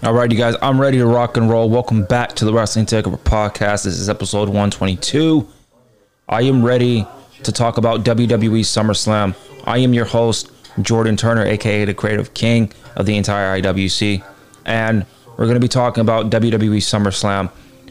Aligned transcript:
All 0.00 0.14
right, 0.14 0.30
you 0.30 0.38
guys, 0.38 0.54
I'm 0.62 0.80
ready 0.80 0.98
to 0.98 1.06
rock 1.06 1.36
and 1.36 1.50
roll. 1.50 1.68
Welcome 1.68 2.04
back 2.04 2.32
to 2.36 2.44
the 2.44 2.52
Wrestling 2.52 2.86
Takeover 2.86 3.18
podcast. 3.18 3.82
This 3.82 3.98
is 3.98 4.08
episode 4.08 4.46
122. 4.46 5.46
I 6.28 6.42
am 6.42 6.64
ready 6.64 7.04
to 7.42 7.50
talk 7.50 7.78
about 7.78 8.04
WWE 8.04 8.60
SummerSlam. 8.60 9.34
I 9.64 9.78
am 9.78 9.92
your 9.92 10.04
host, 10.04 10.52
Jordan 10.82 11.16
Turner, 11.16 11.44
aka 11.44 11.84
the 11.84 11.94
creative 11.94 12.32
king 12.32 12.72
of 12.94 13.06
the 13.06 13.16
entire 13.16 13.60
IWC, 13.60 14.24
and 14.66 15.04
we're 15.30 15.46
going 15.46 15.54
to 15.54 15.60
be 15.60 15.66
talking 15.66 16.00
about 16.00 16.30
WWE 16.30 16.76
SummerSlam. 16.76 17.50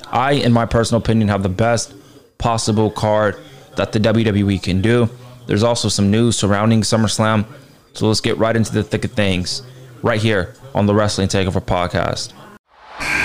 I, 0.10 0.32
in 0.32 0.54
my 0.54 0.66
personal 0.66 1.02
opinion, 1.02 1.28
have 1.28 1.44
the 1.44 1.50
best 1.50 1.94
possible 2.38 2.90
card 2.90 3.36
that 3.76 3.92
the 3.92 4.00
WWE 4.00 4.64
can 4.64 4.82
do. 4.82 5.10
There's 5.46 5.64
also 5.64 5.90
some 5.90 6.10
news 6.10 6.38
surrounding 6.38 6.84
SummerSlam, 6.84 7.46
so 7.92 8.08
let's 8.08 8.22
get 8.22 8.38
right 8.38 8.56
into 8.56 8.72
the 8.72 8.84
thick 8.84 9.04
of 9.04 9.12
things 9.12 9.62
right 10.04 10.22
here 10.22 10.54
on 10.74 10.86
the 10.86 10.94
Wrestling 10.96 11.28
Takeover 11.28 11.62
podcast. 11.64 12.34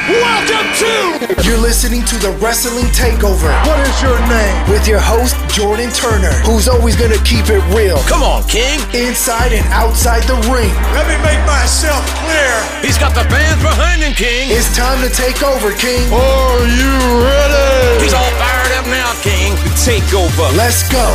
Welcome 0.09 0.67
to. 0.83 1.43
You're 1.47 1.57
listening 1.63 2.05
to 2.11 2.17
the 2.19 2.35
Wrestling 2.43 2.91
Takeover 2.91 3.49
What 3.65 3.79
is 3.87 3.95
your 4.03 4.19
name? 4.27 4.53
with 4.69 4.87
your 4.89 4.99
host, 4.99 5.39
Jordan 5.55 5.89
Turner, 5.95 6.35
who's 6.43 6.67
always 6.69 6.97
going 6.97 7.13
to 7.15 7.23
keep 7.25 7.47
it 7.49 7.63
real 7.73 7.97
Come 8.11 8.23
on, 8.23 8.43
King. 8.51 8.83
inside 8.93 9.53
and 9.55 9.65
outside 9.73 10.25
the 10.27 10.35
ring. 10.51 10.75
Let 10.93 11.07
me 11.07 11.17
make 11.23 11.39
myself 11.47 12.03
clear. 12.27 12.53
He's 12.83 12.99
got 12.99 13.15
the 13.15 13.25
fans 13.31 13.63
behind 13.63 14.03
him, 14.03 14.13
King. 14.13 14.51
It's 14.51 14.75
time 14.77 14.99
to 15.07 15.09
take 15.09 15.41
over, 15.43 15.71
King. 15.79 16.03
Are 16.13 16.67
you 16.67 16.93
ready? 17.23 18.03
He's 18.03 18.13
all 18.13 18.33
fired 18.43 18.73
up 18.77 18.87
now, 18.91 19.15
King. 19.23 19.55
The 19.63 19.73
takeover. 19.87 20.51
Let's 20.59 20.83
go. 20.91 21.07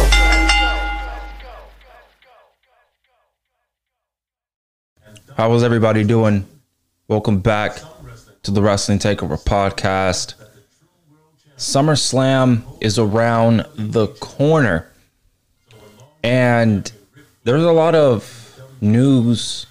How 5.37 5.51
was 5.51 5.61
everybody 5.61 6.03
doing? 6.03 6.47
Welcome 7.07 7.41
back 7.41 7.79
to 8.41 8.49
the 8.49 8.59
Wrestling 8.59 8.97
Takeover 8.97 9.39
podcast. 9.39 10.33
SummerSlam 11.57 12.63
is 12.81 12.97
around 12.97 13.63
the 13.75 14.07
corner, 14.19 14.91
and 16.23 16.91
there's 17.43 17.61
a 17.61 17.71
lot 17.71 17.93
of 17.93 18.59
news. 18.81 19.67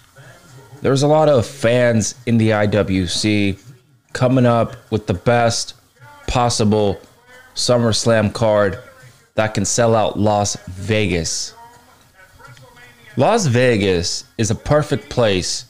There's 0.83 1.03
a 1.03 1.09
lot 1.09 1.29
of 1.29 1.45
fans 1.45 2.15
in 2.27 2.39
the 2.39 2.51
IWC 2.51 3.61
coming 4.13 4.47
up 4.47 4.77
with 4.93 5.09
the 5.09 5.15
best 5.15 5.75
possible 6.29 7.01
SummerSlam 7.57 8.33
card 8.33 8.79
that 9.35 9.55
can 9.55 9.65
sell 9.65 9.97
out 9.97 10.17
Las 10.17 10.57
Vegas. 10.69 11.56
Las 13.19 13.47
Vegas 13.47 14.25
is 14.37 14.51
a 14.51 14.55
perfect 14.55 15.09
place 15.09 15.65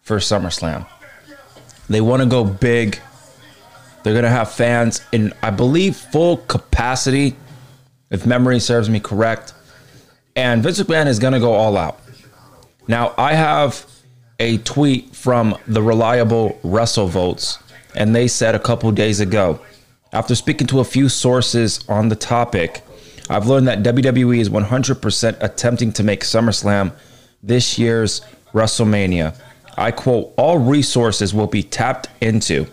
for 0.00 0.16
SummerSlam. 0.16 0.86
They 1.90 2.00
want 2.00 2.22
to 2.22 2.28
go 2.28 2.42
big. 2.42 2.98
They're 4.02 4.14
going 4.14 4.24
to 4.24 4.30
have 4.30 4.50
fans 4.50 5.02
in, 5.12 5.34
I 5.42 5.50
believe, 5.50 5.94
full 5.94 6.38
capacity, 6.38 7.36
if 8.08 8.24
memory 8.24 8.60
serves 8.60 8.88
me 8.88 8.98
correct. 8.98 9.52
And 10.36 10.62
Vince 10.62 10.80
McMahon 10.80 11.06
is 11.06 11.18
going 11.18 11.34
to 11.34 11.38
go 11.40 11.52
all 11.52 11.76
out. 11.76 12.00
Now, 12.88 13.12
I 13.18 13.34
have 13.34 13.84
a 14.38 14.56
tweet 14.58 15.14
from 15.14 15.58
the 15.66 15.82
reliable 15.82 16.58
WrestleVotes, 16.62 17.62
and 17.94 18.14
they 18.14 18.26
said 18.26 18.54
a 18.54 18.58
couple 18.58 18.90
days 18.92 19.20
ago, 19.20 19.60
after 20.14 20.34
speaking 20.34 20.66
to 20.68 20.80
a 20.80 20.84
few 20.84 21.10
sources 21.10 21.86
on 21.88 22.08
the 22.08 22.16
topic, 22.16 22.82
I've 23.28 23.46
learned 23.46 23.66
that 23.68 23.82
WWE 23.82 24.38
is 24.38 24.48
100% 24.48 25.42
attempting 25.42 25.92
to 25.92 26.02
make 26.02 26.20
SummerSlam 26.20 26.92
this 27.42 27.78
year's 27.78 28.20
WrestleMania. 28.52 29.36
I 29.76 29.90
quote, 29.90 30.32
all 30.36 30.58
resources 30.58 31.34
will 31.34 31.46
be 31.46 31.62
tapped 31.62 32.08
into. 32.20 32.66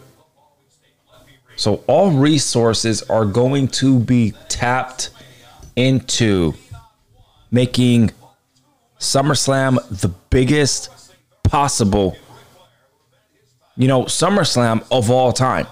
So, 1.56 1.84
all 1.88 2.12
resources 2.12 3.04
are 3.04 3.26
going 3.26 3.68
to 3.70 4.00
be 4.00 4.34
tapped 4.48 5.12
into 5.76 6.54
making 7.52 8.12
SummerSlam 9.00 9.78
the 10.02 10.08
biggest 10.08 11.14
possible, 11.44 12.18
you 13.76 13.88
know, 13.88 14.04
SummerSlam 14.04 14.84
of 14.92 15.12
all 15.12 15.32
time. 15.32 15.68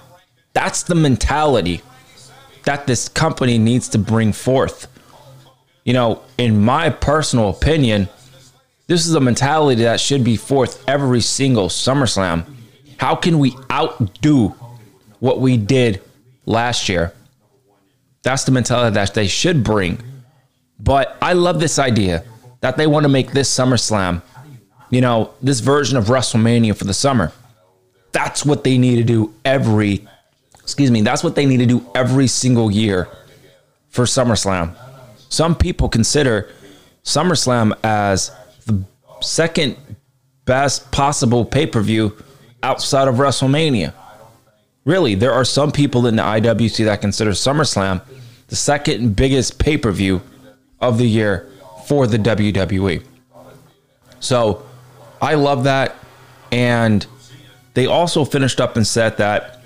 That's 0.53 0.84
the 0.84 0.96
mentality 0.96 1.81
that 2.63 2.88
this 2.88 3.09
company 3.09 3.57
needs 3.57 3.89
to 3.89 3.97
bring 3.97 4.33
forth. 4.33 4.88
You 5.83 5.94
know, 5.94 6.22
in 6.38 6.63
my 6.63 6.89
personal 6.89 7.49
opinion, 7.49 8.07
this 8.88 9.07
is 9.07 9.16
a 9.16 9.19
mentality 9.19 9.83
that 9.83 9.99
should 9.99 10.23
be 10.23 10.35
forth 10.35 10.83
every 10.88 11.22
single 11.22 11.69
SummerSlam. 11.69 12.45
How 12.97 13.16
can 13.16 13.39
we 13.39 13.55
outdo 13.72 14.49
what 15.19 15.39
we 15.39 15.57
did 15.57 16.01
last 16.45 16.89
year? 16.89 17.13
That's 18.23 18.44
the 18.44 18.51
mentality 18.51 18.93
that 18.93 19.13
they 19.13 19.28
should 19.28 19.63
bring. 19.63 19.99
But 20.79 21.17
I 21.22 21.33
love 21.33 21.59
this 21.59 21.79
idea 21.79 22.23
that 22.61 22.78
they 22.78 22.88
want 22.88 23.03
to 23.03 23.09
make 23.09 23.31
this 23.31 23.49
SummerSlam, 23.55 24.22
you 24.89 25.01
know, 25.01 25.33
this 25.41 25.59
version 25.59 25.97
of 25.97 26.05
WrestleMania 26.05 26.75
for 26.75 26.83
the 26.83 26.93
summer. 26.93 27.31
That's 28.11 28.45
what 28.45 28.63
they 28.63 28.78
need 28.78 28.97
to 28.97 29.03
do 29.03 29.33
every, 29.45 30.07
excuse 30.72 30.90
me, 30.90 31.02
that's 31.02 31.22
what 31.22 31.36
they 31.36 31.46
need 31.46 31.58
to 31.58 31.66
do 31.66 31.86
every 31.94 32.28
single 32.28 32.72
year 32.72 33.09
for 33.90 34.06
SummerSlam. 34.06 34.74
Some 35.28 35.54
people 35.54 35.90
consider 35.90 36.50
SummerSlam 37.04 37.74
as 37.84 38.32
the 38.66 38.86
second 39.20 39.76
best 40.46 40.90
possible 40.94 41.44
pay 41.44 41.68
per 41.68 41.82
view 41.82 42.16
outside 42.64 43.09
of 43.09 43.16
WrestleMania. 43.16 43.94
Really, 44.86 45.14
there 45.14 45.34
are 45.34 45.44
some 45.44 45.74
people 45.74 46.08
in 46.08 46.16
the 46.16 46.24
IWC 46.24 46.86
that 46.86 47.02
consider 47.02 47.32
SummerSlam 47.32 48.02
the 48.48 48.56
second 48.56 49.18
biggest 49.18 49.59
pay 49.59 49.78
per 49.78 49.92
view 49.92 50.22
of 50.80 50.98
the 50.98 51.06
year 51.06 51.50
for 51.86 52.08
the 52.08 52.18
WWE. 52.18 53.03
So 54.22 54.64
I 55.22 55.34
love 55.34 55.66
that. 55.66 55.96
And 56.50 57.06
they 57.74 57.88
also 57.88 58.24
finished 58.24 58.62
up 58.62 58.78
and 58.78 58.88
said 58.88 59.18
that 59.18 59.60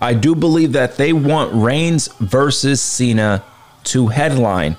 I 0.00 0.14
do 0.14 0.34
believe 0.34 0.72
that 0.72 0.96
they 0.96 1.12
want 1.12 1.52
Reigns 1.54 2.08
versus 2.20 2.80
Cena 2.80 3.44
to 3.84 4.08
headline. 4.08 4.76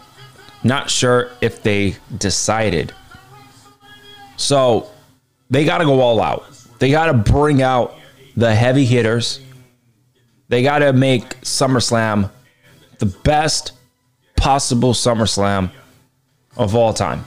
Not 0.64 0.90
sure 0.90 1.32
if 1.42 1.62
they 1.62 1.96
decided. 2.18 2.94
So 4.38 4.90
they 5.50 5.66
got 5.66 5.80
to 5.80 5.86
go 5.86 6.02
all 6.02 6.22
out. 6.22 6.46
They 6.80 6.90
got 6.92 7.08
to 7.08 7.14
bring 7.14 7.62
out 7.62 7.96
the 8.36 8.54
heavy 8.54 8.86
hitters. 8.86 9.40
They 10.48 10.64
got 10.64 10.80
to 10.80 10.94
make 10.94 11.40
SummerSlam 11.42 12.32
the 13.00 13.06
best 13.06 13.74
possible 14.36 14.94
SummerSlam 14.94 15.72
of 16.58 16.76
all 16.76 16.94
time. 16.94 17.24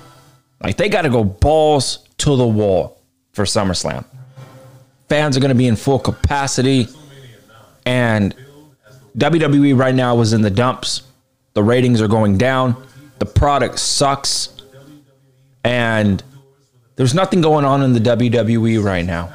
Like 0.62 0.76
they 0.76 0.88
got 0.88 1.02
to 1.02 1.10
go 1.10 1.22
balls 1.22 2.08
to 2.18 2.36
the 2.36 2.46
wall 2.46 3.00
for 3.32 3.44
SummerSlam. 3.44 4.04
Fans 5.08 5.36
are 5.36 5.40
going 5.40 5.50
to 5.50 5.54
be 5.54 5.68
in 5.68 5.76
full 5.76 5.98
capacity, 5.98 6.88
and 7.86 8.34
WWE 9.16 9.78
right 9.78 9.94
now 9.94 10.20
is 10.20 10.32
in 10.32 10.42
the 10.42 10.50
dumps. 10.50 11.02
The 11.54 11.62
ratings 11.62 12.00
are 12.00 12.08
going 12.08 12.36
down. 12.36 12.86
The 13.18 13.26
product 13.26 13.78
sucks, 13.78 14.48
and 15.62 16.22
there's 16.96 17.14
nothing 17.14 17.40
going 17.40 17.64
on 17.64 17.82
in 17.82 17.92
the 17.92 18.00
WWE 18.00 18.82
right 18.82 19.04
now. 19.04 19.32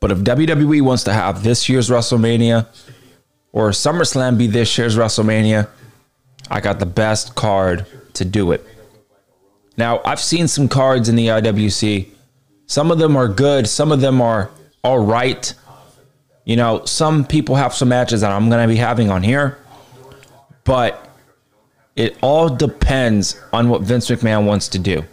But 0.00 0.10
if 0.10 0.18
WWE 0.18 0.82
wants 0.82 1.04
to 1.04 1.12
have 1.12 1.42
this 1.42 1.68
year's 1.68 1.88
WrestleMania 1.88 2.66
or 3.52 3.70
SummerSlam 3.70 4.36
be 4.36 4.46
this 4.46 4.76
year's 4.76 4.96
WrestleMania, 4.96 5.68
I 6.50 6.60
got 6.60 6.78
the 6.78 6.86
best 6.86 7.34
card 7.34 7.86
to 8.14 8.24
do 8.24 8.52
it. 8.52 8.66
Now, 9.76 10.00
I've 10.04 10.20
seen 10.20 10.46
some 10.46 10.68
cards 10.68 11.08
in 11.08 11.16
the 11.16 11.28
IWC. 11.28 12.08
Some 12.66 12.90
of 12.90 12.98
them 12.98 13.16
are 13.16 13.28
good, 13.28 13.66
some 13.66 13.92
of 13.92 14.00
them 14.00 14.20
are 14.20 14.50
all 14.82 14.98
right. 14.98 15.54
You 16.44 16.56
know, 16.56 16.84
some 16.84 17.24
people 17.24 17.56
have 17.56 17.72
some 17.72 17.88
matches 17.88 18.20
that 18.20 18.30
I'm 18.30 18.50
going 18.50 18.62
to 18.62 18.72
be 18.72 18.76
having 18.78 19.10
on 19.10 19.22
here, 19.22 19.58
but 20.64 21.08
it 21.96 22.16
all 22.20 22.48
depends 22.48 23.40
on 23.52 23.68
what 23.68 23.82
Vince 23.82 24.10
McMahon 24.10 24.44
wants 24.44 24.68
to 24.68 24.78
do. 24.78 25.04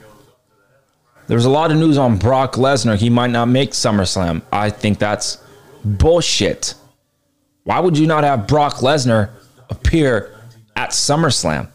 There's 1.28 1.46
a 1.46 1.50
lot 1.50 1.72
of 1.72 1.78
news 1.78 1.98
on 1.98 2.18
Brock 2.18 2.56
Lesnar. 2.56 2.98
He 2.98 3.10
might 3.10 3.32
not 3.32 3.46
make 3.46 3.72
SummerSlam. 3.72 4.42
I 4.52 4.70
think 4.70 5.00
that's 5.00 5.42
bullshit. 5.86 6.74
Why 7.64 7.80
would 7.80 7.98
you 7.98 8.08
not 8.08 8.26
have 8.26 8.48
Brock 8.48 8.78
Lesnar 8.78 9.30
appear 9.70 10.36
at 10.76 10.90
SummerSlam? 10.90 11.70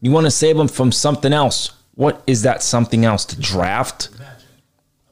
You 0.00 0.10
want 0.10 0.26
to 0.26 0.30
save 0.32 0.58
him 0.58 0.66
from 0.66 0.90
something 0.90 1.32
else. 1.32 1.70
What 1.94 2.22
is 2.26 2.42
that 2.42 2.62
something 2.62 3.04
else 3.04 3.24
to 3.26 3.40
draft? 3.40 4.08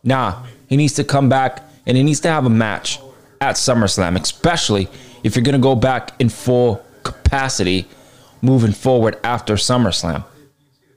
Nah, 0.03 0.45
he 0.69 0.77
needs 0.77 0.95
to 0.95 1.05
come 1.05 1.29
back 1.29 1.63
and 1.85 1.97
he 1.97 2.03
needs 2.03 2.21
to 2.21 2.29
have 2.29 2.47
a 2.47 2.51
match 2.51 2.99
at 3.41 3.57
SummerSlam, 3.57 4.21
especially 4.21 4.89
if 5.23 5.37
you're 5.37 5.45
going 5.45 5.55
to 5.55 5.59
go 5.59 5.75
back 5.75 6.13
in 6.21 6.29
full 6.29 6.85
capacity 7.03 7.87
moving 8.43 8.73
forward 8.73 9.19
after 9.25 9.55
SummerSlam 9.55 10.25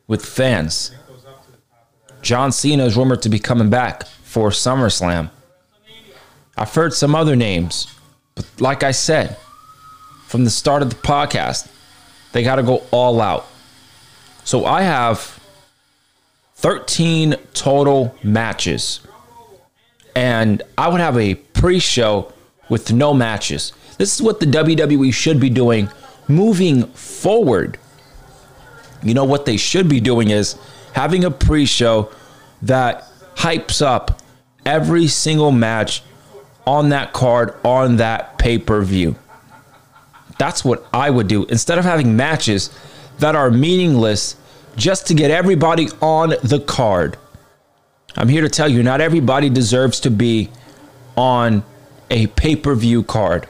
with 0.07 0.25
fans. 0.25 0.95
John 2.21 2.51
Cena 2.51 2.85
is 2.85 2.97
rumored 2.97 3.21
to 3.21 3.29
be 3.29 3.39
coming 3.39 3.69
back 3.69 4.05
for 4.05 4.49
SummerSlam. 4.49 5.29
I've 6.57 6.73
heard 6.73 6.93
some 6.93 7.15
other 7.15 7.35
names, 7.35 7.87
but 8.35 8.45
like 8.59 8.83
I 8.83 8.91
said 8.91 9.37
from 10.27 10.43
the 10.43 10.49
start 10.51 10.83
of 10.83 10.89
the 10.89 10.95
podcast, 10.95 11.67
they 12.33 12.43
got 12.43 12.57
to 12.57 12.63
go 12.63 12.83
all 12.91 13.19
out. 13.21 13.47
So 14.43 14.65
I 14.65 14.83
have 14.83 15.39
13 16.55 17.35
total 17.53 18.15
matches, 18.21 18.99
and 20.15 20.61
I 20.77 20.87
would 20.89 21.01
have 21.01 21.17
a 21.17 21.33
pre 21.59 21.77
show 21.77 22.31
with 22.69 22.93
no 22.93 23.13
matches. 23.13 23.73
This 23.97 24.15
is 24.15 24.21
what 24.21 24.39
the 24.39 24.45
WWE 24.45 25.13
should 25.13 25.41
be 25.41 25.49
doing 25.49 25.89
moving 26.29 26.85
forward. 26.87 27.77
You 29.03 29.13
know 29.13 29.25
what 29.25 29.45
they 29.45 29.57
should 29.57 29.89
be 29.89 29.99
doing 29.99 30.29
is 30.29 30.57
having 30.93 31.25
a 31.25 31.31
pre 31.31 31.65
show 31.65 32.11
that 32.61 33.03
hypes 33.35 33.81
up 33.81 34.21
every 34.65 35.07
single 35.07 35.51
match 35.51 36.01
on 36.65 36.89
that 36.89 37.11
card 37.11 37.55
on 37.65 37.97
that 37.97 38.37
pay 38.37 38.57
per 38.57 38.81
view. 38.81 39.15
That's 40.37 40.63
what 40.63 40.87
I 40.93 41.09
would 41.09 41.27
do 41.27 41.43
instead 41.45 41.77
of 41.77 41.83
having 41.83 42.15
matches 42.15 42.69
that 43.17 43.35
are 43.35 43.51
meaningless 43.51 44.37
just 44.77 45.07
to 45.07 45.13
get 45.13 45.29
everybody 45.29 45.89
on 46.01 46.29
the 46.41 46.63
card. 46.65 47.17
I'm 48.15 48.29
here 48.29 48.43
to 48.43 48.49
tell 48.49 48.69
you, 48.69 48.81
not 48.81 49.01
everybody 49.01 49.49
deserves 49.49 49.99
to 50.01 50.09
be 50.09 50.49
on 51.19 51.65
a 52.09 52.27
pay 52.27 52.55
per 52.55 52.73
view 52.75 53.03
card. 53.03 53.45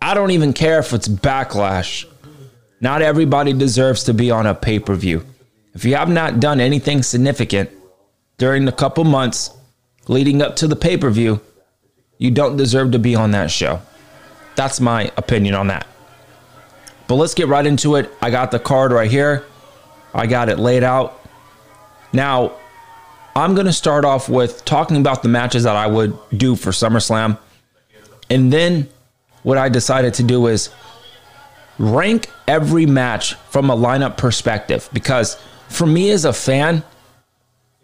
I 0.00 0.14
don't 0.14 0.30
even 0.30 0.54
care 0.54 0.78
if 0.78 0.94
it's 0.94 1.06
backlash. 1.06 2.06
Not 2.80 3.02
everybody 3.02 3.52
deserves 3.52 4.04
to 4.04 4.14
be 4.14 4.30
on 4.30 4.46
a 4.46 4.54
pay 4.54 4.78
per 4.78 4.94
view. 4.94 5.26
If 5.74 5.84
you 5.84 5.94
have 5.96 6.08
not 6.08 6.40
done 6.40 6.60
anything 6.60 7.02
significant 7.02 7.70
during 8.38 8.64
the 8.64 8.72
couple 8.72 9.04
months 9.04 9.50
leading 10.08 10.40
up 10.40 10.56
to 10.56 10.66
the 10.66 10.74
pay 10.76 10.96
per 10.96 11.10
view, 11.10 11.42
you 12.16 12.30
don't 12.30 12.56
deserve 12.56 12.92
to 12.92 12.98
be 12.98 13.14
on 13.14 13.32
that 13.32 13.50
show. 13.50 13.82
That's 14.56 14.80
my 14.80 15.12
opinion 15.18 15.54
on 15.54 15.66
that. 15.66 15.86
But 17.08 17.16
let's 17.16 17.34
get 17.34 17.48
right 17.48 17.66
into 17.66 17.96
it. 17.96 18.10
I 18.22 18.30
got 18.30 18.50
the 18.50 18.58
card 18.58 18.90
right 18.90 19.10
here. 19.10 19.44
I 20.14 20.26
got 20.26 20.48
it 20.48 20.58
laid 20.58 20.82
out. 20.82 21.20
Now, 22.14 22.52
I'm 23.36 23.54
going 23.54 23.66
to 23.66 23.72
start 23.72 24.04
off 24.04 24.28
with 24.28 24.64
talking 24.64 24.96
about 24.96 25.22
the 25.22 25.28
matches 25.28 25.64
that 25.64 25.74
I 25.76 25.86
would 25.86 26.16
do 26.36 26.54
for 26.54 26.70
SummerSlam. 26.70 27.38
And 28.30 28.52
then 28.52 28.88
what 29.42 29.58
I 29.58 29.68
decided 29.68 30.14
to 30.14 30.22
do 30.22 30.46
is 30.46 30.70
rank 31.78 32.30
every 32.46 32.86
match 32.86 33.34
from 33.50 33.70
a 33.70 33.76
lineup 33.76 34.16
perspective. 34.16 34.88
Because 34.92 35.36
for 35.68 35.86
me 35.86 36.10
as 36.10 36.24
a 36.24 36.32
fan, 36.32 36.84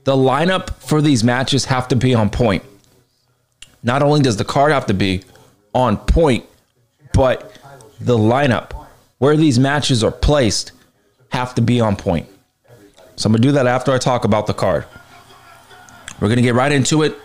the 0.05 0.14
lineup 0.14 0.75
for 0.76 1.02
these 1.02 1.25
matches 1.25 1.64
have 1.67 1.88
to 1.88 1.97
be 1.97 2.14
on 2.14 2.31
point. 2.31 2.64
Not 3.82 4.02
only 4.02 4.20
does 4.20 4.37
the 4.37 4.44
card 4.44 4.73
have 4.73 4.87
to 4.87 4.94
be 4.94 5.25
on 5.75 5.97
point, 5.97 6.44
but 7.12 7.58
the 8.00 8.17
lineup 8.17 8.73
where 9.19 9.37
these 9.37 9.58
matches 9.58 10.05
are 10.05 10.12
placed 10.12 10.73
have 11.31 11.55
to 11.56 11.62
be 11.62 11.81
on 11.81 11.97
point. 11.97 12.29
So 13.17 13.26
I'm 13.26 13.32
going 13.32 13.43
to 13.43 13.49
do 13.49 13.52
that 13.52 13.67
after 13.67 13.93
I 13.93 13.99
talk 13.99 14.25
about 14.25 14.47
the 14.47 14.55
card. 14.55 14.87
We're 16.21 16.29
going 16.29 16.37
to 16.37 16.43
get 16.43 16.55
right 16.55 16.71
into 16.71 17.03
it. 17.03 17.17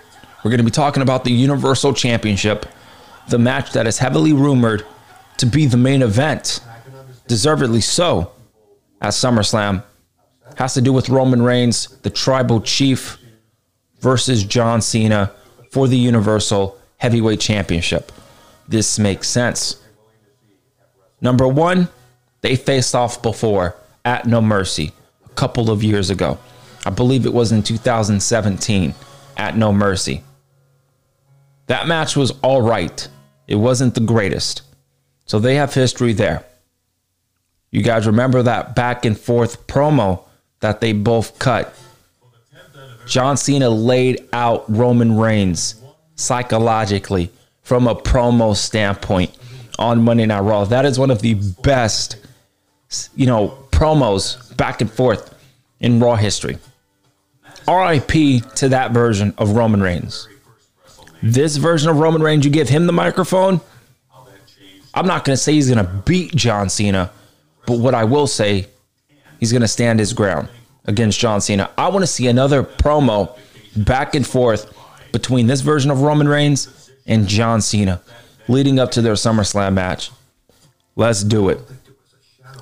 We're 0.43 0.51
going 0.51 0.59
to 0.59 0.63
be 0.63 0.71
talking 0.71 1.03
about 1.03 1.23
the 1.23 1.31
Universal 1.31 1.93
Championship, 1.93 2.65
the 3.29 3.37
match 3.39 3.73
that 3.73 3.87
is 3.87 3.97
heavily 3.97 4.31
rumored 4.31 4.85
to 5.37 5.45
be 5.45 5.65
the 5.65 5.77
main 5.77 6.01
event, 6.01 6.61
deservedly 7.27 7.81
so, 7.81 8.31
at 9.01 9.09
SummerSlam. 9.09 9.83
Has 10.57 10.73
to 10.75 10.81
do 10.81 10.93
with 10.93 11.09
Roman 11.09 11.41
Reigns, 11.41 11.87
the 12.03 12.09
tribal 12.09 12.61
chief, 12.61 13.17
versus 13.99 14.43
John 14.43 14.81
Cena 14.81 15.31
for 15.71 15.87
the 15.87 15.97
Universal 15.97 16.77
Heavyweight 16.97 17.41
Championship. 17.41 18.11
This 18.67 18.97
makes 18.97 19.27
sense. 19.27 19.81
Number 21.19 21.47
one, 21.47 21.89
they 22.41 22.55
faced 22.55 22.95
off 22.95 23.21
before 23.21 23.75
at 24.05 24.25
No 24.25 24.41
Mercy 24.41 24.93
a 25.25 25.29
couple 25.29 25.69
of 25.69 25.83
years 25.83 26.09
ago. 26.09 26.37
I 26.85 26.91
believe 26.91 27.25
it 27.25 27.33
was 27.33 27.51
in 27.51 27.63
2017 27.63 28.93
at 29.37 29.57
No 29.57 29.73
Mercy. 29.73 30.23
That 31.67 31.87
match 31.87 32.15
was 32.15 32.31
all 32.43 32.61
right. 32.61 33.07
It 33.47 33.55
wasn't 33.55 33.95
the 33.95 34.01
greatest. 34.01 34.61
So 35.25 35.39
they 35.39 35.55
have 35.55 35.73
history 35.73 36.13
there. 36.13 36.45
You 37.71 37.81
guys 37.81 38.05
remember 38.05 38.43
that 38.43 38.75
back 38.75 39.03
and 39.03 39.19
forth 39.19 39.65
promo 39.67 40.23
that 40.59 40.79
they 40.79 40.93
both 40.93 41.39
cut? 41.39 41.73
John 43.07 43.37
Cena 43.37 43.69
laid 43.69 44.27
out 44.31 44.63
Roman 44.67 45.17
Reigns 45.17 45.75
psychologically 46.15 47.31
from 47.61 47.87
a 47.87 47.95
promo 47.95 48.55
standpoint 48.55 49.35
on 49.77 50.03
Monday 50.03 50.25
Night 50.25 50.41
Raw. 50.41 50.65
That 50.65 50.85
is 50.85 50.97
one 50.97 51.11
of 51.11 51.21
the 51.21 51.35
best, 51.63 52.17
you 53.15 53.25
know, 53.25 53.57
promos 53.71 54.55
back 54.55 54.81
and 54.81 54.89
forth 54.89 55.35
in 55.79 55.99
Raw 55.99 56.15
history. 56.15 56.57
RIP 57.67 58.43
to 58.55 58.69
that 58.69 58.91
version 58.91 59.33
of 59.37 59.51
Roman 59.51 59.81
Reigns. 59.81 60.27
This 61.23 61.57
version 61.57 61.89
of 61.89 61.97
Roman 61.97 62.21
Reigns, 62.21 62.45
you 62.45 62.51
give 62.51 62.69
him 62.69 62.85
the 62.85 62.93
microphone. 62.93 63.61
I'm 64.93 65.07
not 65.07 65.25
going 65.25 65.35
to 65.35 65.41
say 65.41 65.53
he's 65.53 65.69
going 65.69 65.85
to 65.85 65.91
beat 66.05 66.35
John 66.35 66.69
Cena, 66.69 67.11
but 67.65 67.79
what 67.79 67.93
I 67.93 68.03
will 68.03 68.27
say, 68.27 68.67
he's 69.39 69.51
going 69.51 69.61
to 69.61 69.67
stand 69.67 69.99
his 69.99 70.13
ground 70.13 70.47
against 70.85 71.19
John 71.19 71.41
Cena. 71.41 71.69
I 71.77 71.89
want 71.89 72.03
to 72.03 72.07
see 72.07 72.27
another 72.27 72.63
promo 72.63 73.37
back 73.75 74.15
and 74.15 74.25
forth 74.25 74.73
between 75.11 75.47
this 75.47 75.61
version 75.61 75.91
of 75.91 76.01
Roman 76.01 76.27
Reigns 76.27 76.91
and 77.07 77.27
John 77.27 77.61
Cena 77.61 78.01
leading 78.47 78.79
up 78.79 78.91
to 78.91 79.01
their 79.01 79.13
SummerSlam 79.13 79.73
match. 79.73 80.11
Let's 80.95 81.23
do 81.23 81.49
it. 81.49 81.59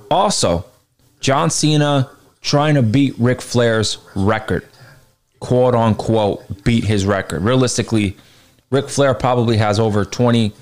Also, 0.10 0.66
John 1.20 1.50
Cena 1.50 2.10
trying 2.42 2.76
to 2.76 2.82
beat 2.82 3.16
Ric 3.18 3.42
Flair's 3.42 3.98
record, 4.16 4.68
quote 5.44 5.76
unquote, 5.76 6.64
beat 6.64 6.86
his 6.86 7.06
record. 7.06 7.42
Realistically, 7.42 8.16
Ric 8.72 8.88
Flair 8.88 9.14
probably 9.14 9.58
has 9.58 9.78
over 9.78 10.06
20 10.06 10.54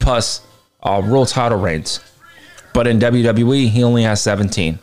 plus 0.00 0.44
uh, 0.82 1.00
world 1.06 1.28
title 1.28 1.58
reigns, 1.58 2.00
but 2.74 2.88
in 2.88 2.98
WWE, 2.98 3.68
he 3.68 3.84
only 3.84 4.02
has 4.02 4.20
17. 4.20 4.80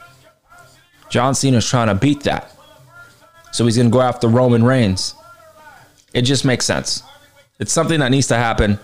John 1.10 1.36
Cena's 1.36 1.68
trying 1.68 1.88
to 1.88 1.96
beat 1.96 2.22
that. 2.24 2.56
So 3.52 3.66
he's 3.66 3.76
going 3.76 3.90
to 3.90 3.94
go 3.94 4.00
after 4.02 4.30
Roman 4.30 4.64
Reigns. 4.64 5.16
It 6.14 6.22
just 6.22 6.46
makes 6.46 6.64
sense. 6.66 7.04
It's 7.60 7.74
something 7.74 8.00
that 8.00 8.12
needs 8.12 8.28
to 8.28 8.36
happen, 8.36 8.80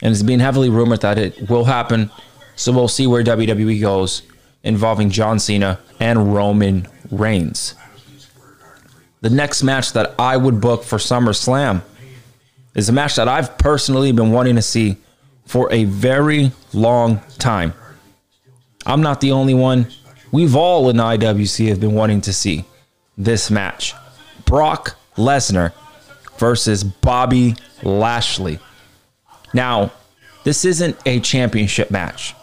and 0.00 0.12
it's 0.12 0.22
being 0.22 0.40
heavily 0.40 0.70
rumored 0.70 1.02
that 1.02 1.18
it 1.18 1.50
will 1.50 1.64
happen. 1.64 2.10
So 2.54 2.72
we'll 2.72 2.88
see 2.88 3.06
where 3.06 3.22
WWE 3.22 3.78
goes 3.78 4.22
involving 4.62 5.10
John 5.10 5.38
Cena 5.38 5.78
and 6.00 6.32
Roman 6.34 6.88
Reigns. 7.10 7.74
The 9.26 9.34
next 9.34 9.64
match 9.64 9.92
that 9.94 10.14
I 10.20 10.36
would 10.36 10.60
book 10.60 10.84
for 10.84 10.98
SummerSlam 10.98 11.82
is 12.76 12.88
a 12.88 12.92
match 12.92 13.16
that 13.16 13.26
I've 13.26 13.58
personally 13.58 14.12
been 14.12 14.30
wanting 14.30 14.54
to 14.54 14.62
see 14.62 14.98
for 15.46 15.68
a 15.72 15.82
very 15.82 16.52
long 16.72 17.18
time. 17.36 17.74
I'm 18.86 19.02
not 19.02 19.20
the 19.20 19.32
only 19.32 19.52
one. 19.52 19.88
We've 20.30 20.54
all 20.54 20.88
in 20.90 20.98
IWC 20.98 21.66
have 21.70 21.80
been 21.80 21.94
wanting 21.94 22.20
to 22.20 22.32
see 22.32 22.66
this 23.18 23.50
match. 23.50 23.94
Brock 24.44 24.96
Lesnar 25.16 25.72
versus 26.38 26.84
Bobby 26.84 27.56
Lashley. 27.82 28.60
Now, 29.52 29.90
this 30.44 30.64
isn't 30.64 30.96
a 31.04 31.18
championship 31.18 31.90
match 31.90 32.36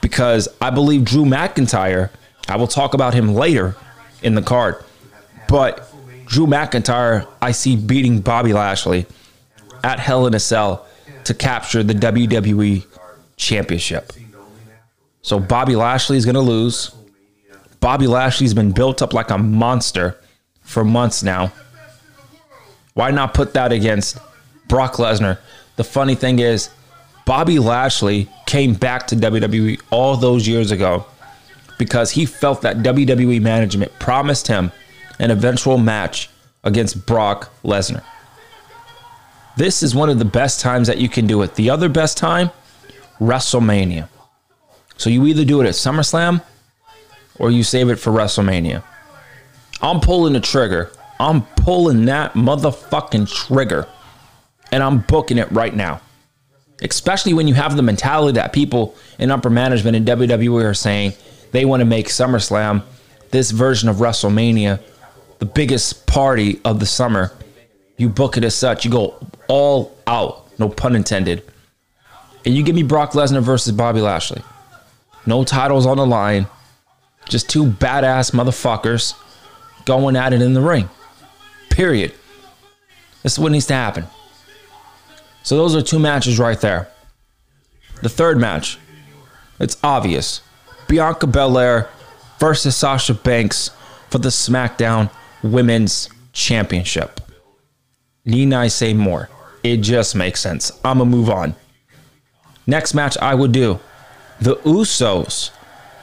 because 0.00 0.46
I 0.60 0.70
believe 0.70 1.04
Drew 1.04 1.24
McIntyre, 1.24 2.10
I 2.48 2.54
will 2.54 2.68
talk 2.68 2.94
about 2.94 3.14
him 3.14 3.34
later 3.34 3.74
in 4.22 4.36
the 4.36 4.42
card, 4.42 4.84
but 5.48 5.92
Drew 6.26 6.46
McIntyre, 6.46 7.26
I 7.40 7.52
see 7.52 7.76
beating 7.76 8.20
Bobby 8.20 8.52
Lashley 8.52 9.06
at 9.84 10.00
Hell 10.00 10.26
in 10.26 10.34
a 10.34 10.40
Cell 10.40 10.86
to 11.24 11.34
capture 11.34 11.82
the 11.82 11.94
WWE 11.94 12.84
Championship. 13.36 14.12
So 15.22 15.38
Bobby 15.40 15.76
Lashley 15.76 16.16
is 16.16 16.24
going 16.24 16.34
to 16.34 16.40
lose. 16.40 16.94
Bobby 17.80 18.06
Lashley's 18.06 18.54
been 18.54 18.72
built 18.72 19.02
up 19.02 19.12
like 19.12 19.30
a 19.30 19.38
monster 19.38 20.18
for 20.62 20.84
months 20.84 21.22
now. 21.22 21.52
Why 22.94 23.10
not 23.10 23.34
put 23.34 23.52
that 23.54 23.72
against 23.72 24.18
Brock 24.68 24.94
Lesnar? 24.94 25.38
The 25.76 25.84
funny 25.84 26.14
thing 26.14 26.38
is, 26.38 26.70
Bobby 27.26 27.58
Lashley 27.58 28.28
came 28.46 28.74
back 28.74 29.08
to 29.08 29.16
WWE 29.16 29.80
all 29.90 30.16
those 30.16 30.46
years 30.48 30.70
ago 30.70 31.04
because 31.76 32.12
he 32.12 32.24
felt 32.24 32.62
that 32.62 32.78
WWE 32.78 33.42
management 33.42 33.92
promised 33.98 34.46
him 34.46 34.72
an 35.18 35.30
eventual 35.30 35.78
match 35.78 36.30
against 36.64 37.06
Brock 37.06 37.52
Lesnar. 37.62 38.02
This 39.56 39.82
is 39.82 39.94
one 39.94 40.10
of 40.10 40.18
the 40.18 40.24
best 40.24 40.60
times 40.60 40.88
that 40.88 40.98
you 40.98 41.08
can 41.08 41.26
do 41.26 41.42
it. 41.42 41.54
The 41.54 41.70
other 41.70 41.88
best 41.88 42.18
time, 42.18 42.50
WrestleMania. 43.18 44.08
So 44.98 45.10
you 45.10 45.26
either 45.26 45.44
do 45.44 45.60
it 45.60 45.66
at 45.66 45.74
SummerSlam 45.74 46.42
or 47.38 47.50
you 47.50 47.62
save 47.62 47.88
it 47.88 47.96
for 47.96 48.10
WrestleMania. 48.10 48.82
I'm 49.80 50.00
pulling 50.00 50.32
the 50.32 50.40
trigger. 50.40 50.90
I'm 51.18 51.42
pulling 51.42 52.04
that 52.06 52.34
motherfucking 52.34 53.32
trigger 53.32 53.88
And 54.70 54.82
I'm 54.82 54.98
booking 54.98 55.38
it 55.38 55.50
right 55.52 55.74
now. 55.74 56.00
Especially 56.82 57.32
when 57.32 57.48
you 57.48 57.54
have 57.54 57.76
the 57.76 57.82
mentality 57.82 58.34
that 58.34 58.52
people 58.52 58.94
in 59.18 59.30
upper 59.30 59.48
management 59.48 59.96
in 59.96 60.04
WWE 60.04 60.64
are 60.64 60.74
saying 60.74 61.14
they 61.52 61.64
want 61.64 61.80
to 61.80 61.86
make 61.86 62.08
SummerSlam, 62.08 62.82
this 63.30 63.50
version 63.50 63.88
of 63.88 63.96
WrestleMania, 63.96 64.80
the 65.38 65.46
biggest 65.46 66.06
party 66.06 66.60
of 66.64 66.80
the 66.80 66.86
summer. 66.86 67.32
You 67.96 68.08
book 68.08 68.36
it 68.36 68.44
as 68.44 68.54
such. 68.54 68.84
You 68.84 68.90
go 68.90 69.14
all 69.48 69.96
out, 70.06 70.46
no 70.58 70.68
pun 70.68 70.94
intended. 70.94 71.42
And 72.44 72.54
you 72.54 72.62
give 72.62 72.74
me 72.74 72.82
Brock 72.82 73.12
Lesnar 73.12 73.42
versus 73.42 73.72
Bobby 73.72 74.00
Lashley. 74.00 74.42
No 75.26 75.44
titles 75.44 75.86
on 75.86 75.96
the 75.96 76.06
line. 76.06 76.46
Just 77.28 77.50
two 77.50 77.64
badass 77.64 78.32
motherfuckers 78.32 79.14
going 79.84 80.14
at 80.14 80.32
it 80.32 80.40
in 80.40 80.54
the 80.54 80.60
ring. 80.60 80.88
Period. 81.70 82.14
This 83.22 83.32
is 83.32 83.38
what 83.38 83.50
needs 83.50 83.66
to 83.66 83.74
happen. 83.74 84.06
So 85.42 85.56
those 85.56 85.74
are 85.74 85.82
two 85.82 85.98
matches 85.98 86.38
right 86.38 86.60
there. 86.60 86.88
The 88.02 88.08
third 88.08 88.38
match, 88.38 88.78
it's 89.58 89.76
obvious. 89.82 90.42
Bianca 90.86 91.26
Belair 91.26 91.88
versus 92.38 92.76
Sasha 92.76 93.14
Banks 93.14 93.70
for 94.10 94.18
the 94.18 94.28
SmackDown 94.28 95.10
Women's 95.46 96.08
Championship. 96.32 97.20
Need 98.24 98.52
I 98.52 98.68
say 98.68 98.92
more? 98.92 99.30
It 99.62 99.78
just 99.78 100.14
makes 100.14 100.40
sense. 100.40 100.72
I'ma 100.84 101.04
move 101.04 101.30
on. 101.30 101.54
Next 102.66 102.94
match 102.94 103.16
I 103.18 103.34
would 103.34 103.52
do 103.52 103.80
the 104.40 104.56
Usos 104.56 105.50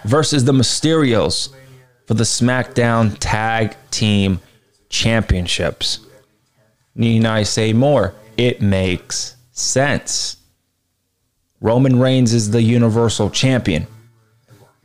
versus 0.06 0.46
the 0.46 0.52
Mysterios 0.54 1.54
for 2.08 2.14
the 2.14 2.24
SmackDown 2.24 3.16
Tag 3.20 3.76
Team 3.92 4.40
Championships. 4.90 6.00
Need 6.96 7.26
I 7.26 7.44
say 7.44 7.74
more? 7.74 8.16
It 8.38 8.62
makes 8.62 9.36
sense. 9.52 10.38
Roman 11.62 12.00
Reigns 12.00 12.34
is 12.34 12.52
the 12.52 12.62
Universal 12.62 13.30
Champion. 13.30 13.88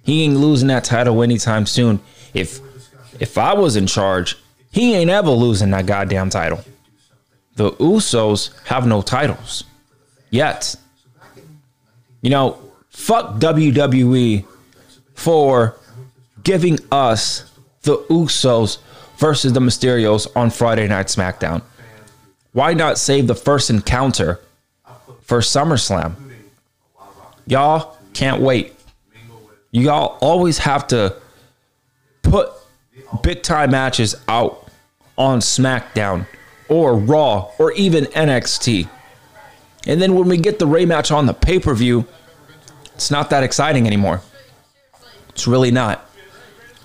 He 0.03 0.25
ain't 0.25 0.37
losing 0.37 0.69
that 0.69 0.85
title 0.85 1.23
anytime 1.23 1.67
soon. 1.67 2.00
If 2.35 2.61
if 3.21 3.37
I 3.37 3.55
was 3.55 3.77
in 3.77 3.87
charge, 3.87 4.37
he 4.71 4.95
ain't 4.95 5.11
ever 5.11 5.31
losing 5.31 5.71
that 5.71 5.87
goddamn 5.87 6.31
title. 6.31 6.63
The 7.57 7.73
Usos 7.73 8.51
have 8.67 8.87
no 8.87 9.03
titles 9.03 9.65
yet. 10.31 10.77
You 12.23 12.31
know, 12.31 12.59
fuck 12.91 13.37
WWE 13.37 14.45
for 15.15 15.77
giving 16.45 16.79
us 16.93 17.51
the 17.83 17.99
Usos 18.11 18.79
versus 19.17 19.53
the 19.53 19.61
Mysterios 19.61 20.29
on 20.37 20.51
Friday 20.51 20.87
Night 20.87 21.07
SmackDown. 21.07 21.63
Why 22.53 22.75
not 22.75 22.99
save 22.99 23.27
the 23.27 23.35
first 23.35 23.71
encounter 23.71 24.41
for 25.23 25.39
SummerSlam? 25.39 26.15
Y'all 27.47 27.97
can't 28.15 28.41
wait. 28.41 28.75
Y'all 29.71 30.19
always 30.21 30.59
have 30.59 30.87
to 30.89 31.15
big 33.23 33.43
time 33.43 33.71
matches 33.71 34.15
out 34.29 34.69
on 35.17 35.41
SmackDown 35.41 36.27
or 36.69 36.97
Raw 36.97 37.50
or 37.59 37.73
even 37.73 38.05
NXT. 38.07 38.88
And 39.87 40.00
then 40.00 40.15
when 40.15 40.29
we 40.29 40.37
get 40.37 40.59
the 40.59 40.67
rematch 40.67 41.15
on 41.15 41.27
the 41.27 41.35
pay 41.35 41.59
per 41.59 41.75
view, 41.75 42.07
it's 42.95 43.11
not 43.11 43.31
that 43.31 43.43
exciting 43.43 43.87
anymore. 43.87 44.23
It's 45.31 45.47
really 45.47 45.71
not. 45.71 46.09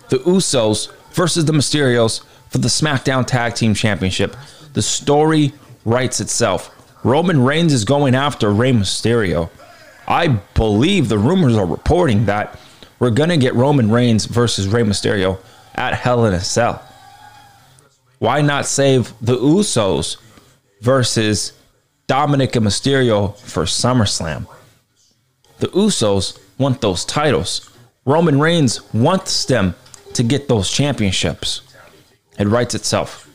The 0.10 0.18
Usos 0.20 0.92
versus 1.12 1.46
the 1.46 1.54
Mysterios 1.54 2.24
for 2.50 2.60
the 2.60 2.68
SmackDown 2.68 3.26
Tag 3.26 3.56
Team 3.56 3.74
Championship. 3.74 4.36
The 4.74 4.82
story 4.82 5.54
writes 5.86 6.22
itself. 6.22 6.70
Roman 7.04 7.44
Reigns 7.44 7.74
is 7.74 7.84
going 7.84 8.16
after 8.16 8.52
Rey 8.54 8.72
Mysterio. 8.72 9.50
I 10.08 10.28
believe 10.28 11.10
the 11.10 11.18
rumors 11.18 11.56
are 11.58 11.66
reporting 11.66 12.26
that 12.26 12.60
we're 13.00 13.10
going 13.10 13.30
to 13.30 13.38
get 13.38 13.56
Roman 13.56 13.92
Reigns 13.92 14.26
versus 14.26 14.68
Rey 14.68 14.84
Mysterio 14.84 15.40
at 15.76 15.94
Hell 15.94 16.26
in 16.26 16.34
a 16.34 16.40
Cell. 16.40 16.82
Why 18.20 18.42
not 18.42 18.66
save 18.66 19.14
the 19.22 19.36
Usos 19.36 20.18
versus 20.82 21.54
Dominic 22.08 22.56
and 22.56 22.66
Mysterio 22.66 23.38
for 23.38 23.64
SummerSlam? 23.64 24.48
The 25.60 25.68
Usos 25.68 26.40
want 26.58 26.82
those 26.82 27.06
titles. 27.06 27.70
Roman 28.06 28.40
Reigns 28.40 28.94
wants 28.94 29.46
them 29.46 29.76
to 30.14 30.24
get 30.24 30.48
those 30.48 30.70
championships. 30.70 31.62
It 32.38 32.48
writes 32.48 32.76
itself. 32.76 33.30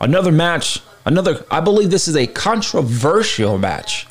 Another 0.00 0.30
match, 0.32 0.80
another, 1.04 1.44
I 1.50 1.60
believe 1.60 1.90
this 1.90 2.08
is 2.08 2.16
a 2.16 2.26
controversial 2.26 3.58
match 3.58 4.06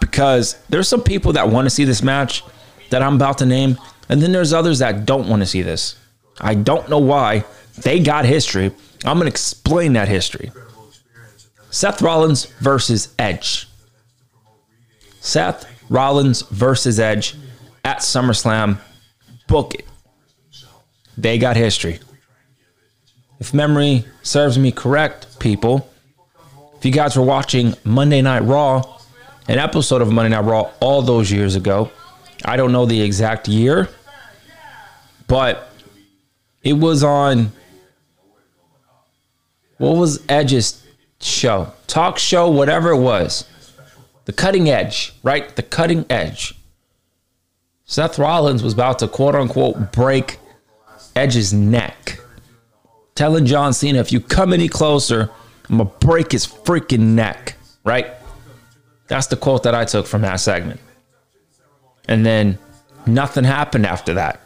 because 0.00 0.58
there's 0.68 0.88
some 0.88 1.02
people 1.02 1.34
that 1.34 1.48
want 1.48 1.66
to 1.66 1.70
see 1.70 1.84
this 1.84 2.02
match 2.02 2.42
that 2.90 3.02
I'm 3.02 3.16
about 3.16 3.38
to 3.38 3.46
name, 3.46 3.78
and 4.10 4.20
then 4.20 4.32
there's 4.32 4.52
others 4.52 4.80
that 4.80 5.06
don't 5.06 5.28
want 5.28 5.40
to 5.40 5.46
see 5.46 5.62
this. 5.62 5.96
I 6.40 6.54
don't 6.54 6.90
know 6.90 6.98
why. 6.98 7.44
They 7.82 8.00
got 8.00 8.24
history. 8.24 8.72
I'm 9.04 9.18
going 9.18 9.26
to 9.26 9.32
explain 9.32 9.92
that 9.92 10.08
history. 10.08 10.50
Seth 11.70 12.02
Rollins 12.02 12.46
versus 12.58 13.14
Edge. 13.20 13.68
Seth 15.20 15.64
Rollins 15.88 16.42
versus 16.42 16.98
Edge 16.98 17.36
at 17.84 17.98
SummerSlam. 17.98 18.78
Book 19.46 19.74
it. 19.74 19.86
They 21.16 21.38
got 21.38 21.56
history. 21.56 22.00
If 23.38 23.54
memory 23.54 24.04
serves 24.22 24.58
me 24.58 24.72
correct, 24.72 25.38
people, 25.38 25.88
if 26.76 26.84
you 26.84 26.90
guys 26.90 27.16
were 27.16 27.24
watching 27.24 27.74
Monday 27.84 28.22
Night 28.22 28.42
Raw, 28.42 28.82
an 29.46 29.60
episode 29.60 30.02
of 30.02 30.10
Monday 30.10 30.30
Night 30.36 30.44
Raw 30.44 30.72
all 30.80 31.00
those 31.00 31.30
years 31.30 31.54
ago, 31.54 31.92
I 32.44 32.56
don't 32.56 32.72
know 32.72 32.86
the 32.86 33.00
exact 33.00 33.46
year, 33.46 33.88
but 35.30 35.70
it 36.64 36.72
was 36.72 37.04
on 37.04 37.52
what 39.78 39.96
was 39.96 40.22
Edge's 40.28 40.84
show? 41.20 41.72
Talk 41.86 42.18
show, 42.18 42.50
whatever 42.50 42.90
it 42.90 42.98
was. 42.98 43.48
The 44.24 44.32
cutting 44.32 44.68
edge, 44.68 45.14
right? 45.22 45.54
The 45.54 45.62
cutting 45.62 46.04
edge. 46.10 46.54
Seth 47.84 48.18
Rollins 48.18 48.62
was 48.64 48.72
about 48.72 48.98
to 48.98 49.08
quote 49.08 49.36
unquote 49.36 49.92
break 49.92 50.40
Edge's 51.14 51.52
neck. 51.52 52.20
Telling 53.14 53.46
John 53.46 53.72
Cena, 53.72 54.00
if 54.00 54.10
you 54.10 54.20
come 54.20 54.52
any 54.52 54.68
closer, 54.68 55.30
I'm 55.68 55.78
gonna 55.78 55.90
break 56.00 56.32
his 56.32 56.44
freaking 56.44 57.14
neck, 57.14 57.56
right? 57.84 58.14
That's 59.06 59.28
the 59.28 59.36
quote 59.36 59.62
that 59.62 59.76
I 59.76 59.84
took 59.84 60.08
from 60.08 60.22
that 60.22 60.40
segment. 60.40 60.80
And 62.08 62.26
then 62.26 62.58
nothing 63.06 63.44
happened 63.44 63.86
after 63.86 64.14
that. 64.14 64.40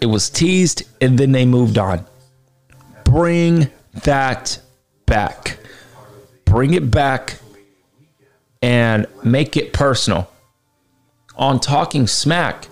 It 0.00 0.06
was 0.06 0.30
teased 0.30 0.84
and 1.00 1.18
then 1.18 1.32
they 1.32 1.44
moved 1.44 1.78
on. 1.78 2.06
Bring 3.04 3.70
that 4.04 4.60
back. 5.06 5.58
Bring 6.44 6.74
it 6.74 6.90
back 6.90 7.38
and 8.62 9.06
make 9.22 9.56
it 9.56 9.72
personal. 9.72 10.30
On 11.36 11.60
Talking 11.60 12.06
Smack, 12.06 12.68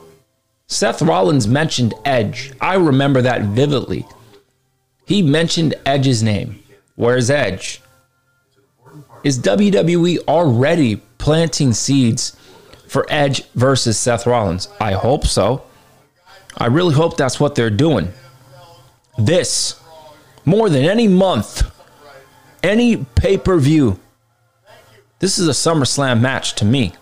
Seth 0.66 1.00
Rollins 1.00 1.46
mentioned 1.46 1.94
Edge. 2.04 2.52
I 2.60 2.74
remember 2.74 3.22
that 3.22 3.42
vividly. 3.42 4.06
He 5.06 5.22
mentioned 5.22 5.74
Edge's 5.84 6.22
name. 6.22 6.62
Where's 6.96 7.30
Edge? 7.30 7.80
Is 9.22 9.38
WWE 9.40 10.18
already 10.26 10.96
planting 11.18 11.72
seeds 11.72 12.36
for 12.88 13.06
Edge 13.08 13.44
versus 13.50 13.98
Seth 13.98 14.26
Rollins? 14.26 14.68
I 14.80 14.92
hope 14.92 15.26
so. 15.26 15.65
I 16.56 16.66
really 16.66 16.94
hope 16.94 17.16
that's 17.16 17.38
what 17.38 17.54
they're 17.54 17.70
doing. 17.70 18.12
This, 19.18 19.80
more 20.44 20.68
than 20.68 20.84
any 20.84 21.08
month, 21.08 21.70
any 22.62 23.04
pay 23.14 23.36
per 23.36 23.58
view, 23.58 23.98
this 25.18 25.38
is 25.38 25.48
a 25.48 25.52
SummerSlam 25.52 26.20
match 26.20 26.54
to 26.56 26.64
me. 26.64 26.92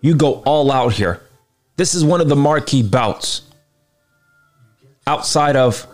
You 0.00 0.14
go 0.14 0.42
all 0.44 0.70
out 0.72 0.94
here. 0.94 1.22
This 1.76 1.94
is 1.94 2.04
one 2.04 2.20
of 2.20 2.28
the 2.28 2.36
marquee 2.36 2.82
bouts. 2.82 3.42
Outside 5.06 5.56
of, 5.56 5.86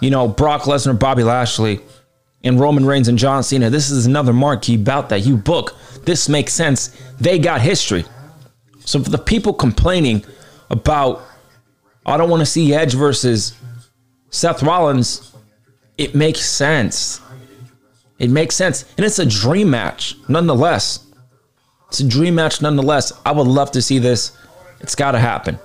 you 0.00 0.10
know, 0.10 0.28
Brock 0.28 0.62
Lesnar, 0.62 0.98
Bobby 0.98 1.22
Lashley, 1.22 1.80
and 2.42 2.60
Roman 2.60 2.84
Reigns 2.84 3.08
and 3.08 3.18
John 3.18 3.42
Cena, 3.42 3.70
this 3.70 3.90
is 3.90 4.06
another 4.06 4.32
marquee 4.32 4.76
bout 4.76 5.08
that 5.08 5.24
you 5.24 5.36
book. 5.36 5.76
This 6.04 6.28
makes 6.28 6.52
sense. 6.52 6.88
They 7.18 7.38
got 7.38 7.62
history. 7.62 8.04
So 8.80 9.02
for 9.02 9.10
the 9.10 9.18
people 9.18 9.54
complaining 9.54 10.24
about, 10.70 11.22
I 12.06 12.16
don't 12.16 12.30
want 12.30 12.40
to 12.40 12.46
see 12.46 12.74
Edge 12.74 12.94
versus 12.94 13.54
Seth 14.30 14.62
Rollins, 14.62 15.32
it 15.96 16.14
makes 16.14 16.48
sense. 16.48 17.20
It 18.18 18.30
makes 18.30 18.54
sense. 18.54 18.84
And 18.96 19.04
it's 19.04 19.18
a 19.18 19.26
dream 19.26 19.70
match, 19.70 20.16
nonetheless. 20.28 21.06
It's 21.88 22.00
a 22.00 22.08
dream 22.08 22.34
match, 22.34 22.60
nonetheless. 22.60 23.12
I 23.24 23.32
would 23.32 23.46
love 23.46 23.70
to 23.72 23.82
see 23.82 23.98
this. 23.98 24.36
It's 24.80 24.94
got 24.94 25.12
to 25.12 25.18
happen. 25.18 25.58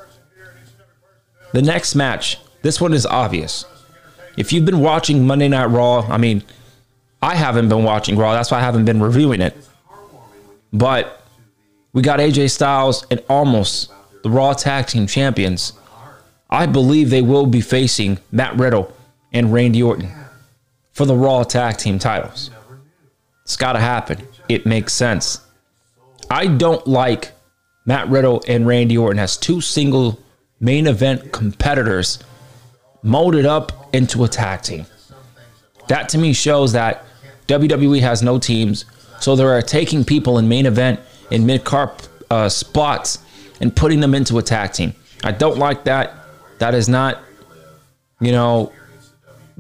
The 1.54 1.62
next 1.62 1.96
match, 1.96 2.38
this 2.62 2.80
one 2.80 2.94
is 2.94 3.06
obvious. 3.06 3.66
If 4.38 4.54
you've 4.54 4.66
been 4.66 4.80
watching 4.80 5.26
Monday 5.26 5.48
Night 5.48 5.66
Raw, 5.66 6.02
I 6.02 6.18
mean, 6.18 6.44
I 7.22 7.36
haven't 7.36 7.70
been 7.70 7.84
watching 7.84 8.18
Raw. 8.18 8.34
That's 8.34 8.52
why 8.52 8.60
I 8.60 8.62
haven't 8.62 8.86
been 8.86 9.02
reviewing 9.02 9.42
it. 9.42 9.58
But 10.72 11.24
we 11.92 12.02
got 12.02 12.20
AJ 12.20 12.52
Styles 12.52 13.06
and 13.10 13.20
Omos 13.22 13.90
the 14.24 14.30
Raw 14.30 14.54
Tag 14.54 14.88
Team 14.88 15.08
Champions. 15.08 15.74
I 16.50 16.66
believe 16.66 17.10
they 17.10 17.22
will 17.22 17.46
be 17.46 17.62
facing 17.62 18.20
Matt 18.32 18.58
Riddle 18.58 18.92
and 19.32 19.54
Randy 19.54 19.84
Orton 19.84 20.12
for 20.92 21.06
the 21.06 21.16
Raw 21.16 21.44
Tag 21.44 21.78
Team 21.78 22.00
titles. 22.00 22.50
It's 23.44 23.56
got 23.58 23.74
to 23.74 23.80
happen. 23.80 24.28
It 24.48 24.66
makes 24.66 24.94
sense. 24.94 25.42
I 26.30 26.48
don't 26.48 26.86
like 26.86 27.32
Matt 27.86 28.10
Riddle 28.10 28.44
and 28.48 28.68
Randy 28.68 28.98
Orton 28.98 29.20
as 29.20 29.38
two 29.38 29.62
single 29.62 30.20
main 30.60 30.88
event 30.88 31.32
competitors 31.32 32.20
molded 33.02 33.46
up 33.46 33.90
into 33.94 34.24
a 34.24 34.28
tag 34.28 34.62
team. 34.62 34.86
That 35.88 36.10
to 36.10 36.18
me 36.18 36.34
shows 36.34 36.74
that 36.74 37.06
WWE 37.48 38.02
has 38.02 38.22
no 38.22 38.38
teams, 38.38 38.86
so 39.20 39.36
they're 39.36 39.62
taking 39.62 40.04
people 40.04 40.38
in 40.38 40.48
main 40.48 40.66
event 40.66 41.00
in 41.32 41.46
mid 41.46 41.64
card 41.64 41.92
uh, 42.30 42.50
spots 42.50 43.20
and 43.60 43.76
putting 43.76 44.00
them 44.00 44.14
into 44.14 44.38
a 44.38 44.44
tag 44.44 44.74
team. 44.74 44.94
I 45.24 45.32
don't 45.32 45.58
like 45.58 45.86
that. 45.86 46.14
That 46.60 46.76
is 46.76 46.88
not, 46.88 47.20
you 48.20 48.32
know, 48.32 48.72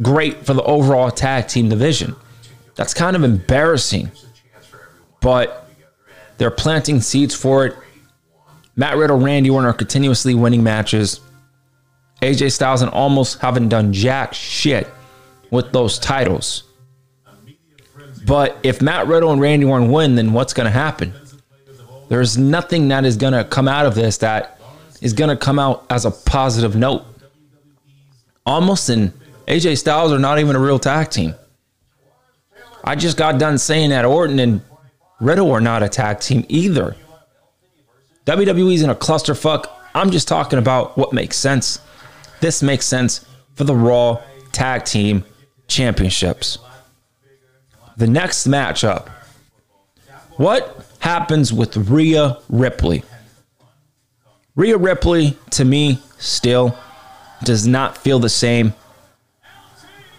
great 0.01 0.45
for 0.45 0.53
the 0.53 0.63
overall 0.63 1.09
tag 1.11 1.47
team 1.47 1.69
division. 1.69 2.15
That's 2.75 2.93
kind 2.93 3.15
of 3.15 3.23
embarrassing, 3.23 4.11
but 5.21 5.69
they're 6.37 6.51
planting 6.51 7.01
seeds 7.01 7.35
for 7.35 7.65
it. 7.65 7.75
Matt 8.75 8.95
Riddle, 8.95 9.19
Randy 9.19 9.49
Orton 9.49 9.69
are 9.69 9.73
continuously 9.73 10.35
winning 10.35 10.63
matches. 10.63 11.19
AJ 12.21 12.51
Styles 12.53 12.81
and 12.81 12.91
Omos 12.91 13.37
haven't 13.39 13.69
done 13.69 13.91
jack 13.91 14.33
shit 14.33 14.87
with 15.51 15.71
those 15.71 15.99
titles. 15.99 16.63
But 18.25 18.57
if 18.63 18.81
Matt 18.81 19.07
Riddle 19.07 19.31
and 19.31 19.41
Randy 19.41 19.65
Orton 19.65 19.91
win, 19.91 20.15
then 20.15 20.33
what's 20.33 20.53
going 20.53 20.65
to 20.65 20.71
happen? 20.71 21.13
There's 22.09 22.37
nothing 22.37 22.87
that 22.89 23.05
is 23.05 23.17
going 23.17 23.33
to 23.33 23.43
come 23.43 23.67
out 23.67 23.85
of 23.85 23.95
this 23.95 24.17
that 24.19 24.58
is 25.01 25.13
going 25.13 25.29
to 25.29 25.37
come 25.37 25.59
out 25.59 25.85
as 25.89 26.05
a 26.05 26.11
positive 26.11 26.75
note. 26.75 27.05
Omos 28.45 28.89
and 28.89 29.13
AJ 29.47 29.77
Styles 29.77 30.11
are 30.11 30.19
not 30.19 30.39
even 30.39 30.55
a 30.55 30.59
real 30.59 30.79
tag 30.79 31.09
team. 31.09 31.35
I 32.83 32.95
just 32.95 33.17
got 33.17 33.39
done 33.39 33.57
saying 33.57 33.89
that 33.91 34.05
Orton 34.05 34.39
and 34.39 34.61
Riddle 35.19 35.51
are 35.51 35.61
not 35.61 35.83
a 35.83 35.89
tag 35.89 36.19
team 36.19 36.45
either. 36.49 36.95
WWE's 38.25 38.81
in 38.81 38.89
a 38.89 38.95
clusterfuck. 38.95 39.65
I'm 39.93 40.11
just 40.11 40.27
talking 40.27 40.59
about 40.59 40.97
what 40.97 41.13
makes 41.13 41.37
sense. 41.37 41.79
This 42.41 42.63
makes 42.63 42.85
sense 42.85 43.25
for 43.55 43.63
the 43.63 43.75
Raw 43.75 44.21
Tag 44.51 44.85
Team 44.85 45.25
Championships. 45.67 46.59
The 47.97 48.07
next 48.07 48.47
matchup. 48.47 49.09
What 50.37 50.85
happens 50.99 51.51
with 51.51 51.75
Rhea 51.75 52.37
Ripley? 52.49 53.03
Rhea 54.55 54.77
Ripley, 54.77 55.37
to 55.51 55.65
me, 55.65 56.01
still 56.17 56.77
does 57.43 57.65
not 57.65 57.97
feel 57.97 58.19
the 58.19 58.29
same. 58.29 58.73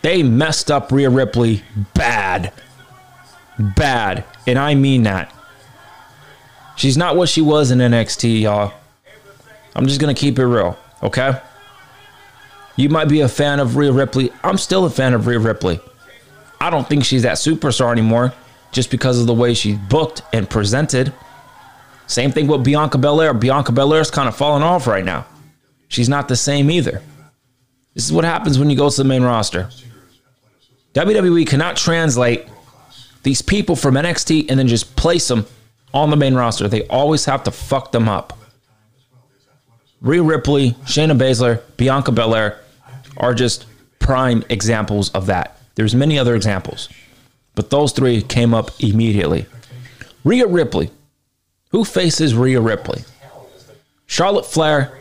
They 0.02 0.22
messed 0.22 0.70
up 0.70 0.90
Rhea 0.90 1.10
Ripley 1.10 1.62
bad. 1.94 2.52
Bad. 3.58 4.24
And 4.46 4.58
I 4.58 4.74
mean 4.74 5.02
that. 5.02 5.34
She's 6.76 6.96
not 6.96 7.16
what 7.16 7.28
she 7.28 7.42
was 7.42 7.70
in 7.70 7.78
NXT, 7.78 8.40
y'all. 8.40 8.72
I'm 9.76 9.86
just 9.86 10.00
going 10.00 10.14
to 10.14 10.18
keep 10.18 10.38
it 10.38 10.46
real, 10.46 10.78
okay? 11.02 11.40
You 12.76 12.88
might 12.88 13.08
be 13.08 13.20
a 13.20 13.28
fan 13.28 13.60
of 13.60 13.76
Rhea 13.76 13.92
Ripley. 13.92 14.32
I'm 14.42 14.56
still 14.56 14.86
a 14.86 14.90
fan 14.90 15.12
of 15.12 15.26
Rhea 15.26 15.38
Ripley. 15.38 15.80
I 16.60 16.70
don't 16.70 16.88
think 16.88 17.04
she's 17.04 17.22
that 17.22 17.36
superstar 17.36 17.92
anymore 17.92 18.32
just 18.72 18.90
because 18.90 19.20
of 19.20 19.26
the 19.26 19.34
way 19.34 19.52
she's 19.52 19.76
booked 19.76 20.22
and 20.32 20.48
presented. 20.48 21.12
Same 22.10 22.32
thing 22.32 22.48
with 22.48 22.64
Bianca 22.64 22.98
Belair. 22.98 23.32
Bianca 23.32 23.70
Belair's 23.70 24.10
kind 24.10 24.28
of 24.28 24.34
falling 24.34 24.64
off 24.64 24.88
right 24.88 25.04
now. 25.04 25.26
She's 25.86 26.08
not 26.08 26.26
the 26.26 26.34
same 26.34 26.68
either. 26.68 27.02
This 27.94 28.04
is 28.04 28.12
what 28.12 28.24
happens 28.24 28.58
when 28.58 28.68
you 28.68 28.76
go 28.76 28.90
to 28.90 28.96
the 28.96 29.04
main 29.04 29.22
roster. 29.22 29.70
WWE 30.94 31.46
cannot 31.46 31.76
translate 31.76 32.48
these 33.22 33.42
people 33.42 33.76
from 33.76 33.94
NXT 33.94 34.50
and 34.50 34.58
then 34.58 34.66
just 34.66 34.96
place 34.96 35.28
them 35.28 35.46
on 35.94 36.10
the 36.10 36.16
main 36.16 36.34
roster. 36.34 36.66
They 36.66 36.84
always 36.88 37.26
have 37.26 37.44
to 37.44 37.52
fuck 37.52 37.92
them 37.92 38.08
up. 38.08 38.36
Rhea 40.00 40.24
Ripley, 40.24 40.72
Shayna 40.86 41.16
Baszler, 41.16 41.62
Bianca 41.76 42.10
Belair 42.10 42.58
are 43.18 43.34
just 43.34 43.66
prime 44.00 44.42
examples 44.48 45.10
of 45.10 45.26
that. 45.26 45.60
There's 45.76 45.94
many 45.94 46.18
other 46.18 46.34
examples, 46.34 46.88
but 47.54 47.70
those 47.70 47.92
three 47.92 48.20
came 48.20 48.52
up 48.52 48.72
immediately. 48.80 49.46
Rhea 50.24 50.48
Ripley. 50.48 50.90
Who 51.70 51.84
faces 51.84 52.34
Rhea 52.34 52.60
Ripley? 52.60 53.04
Charlotte 54.06 54.46
Flair 54.46 54.98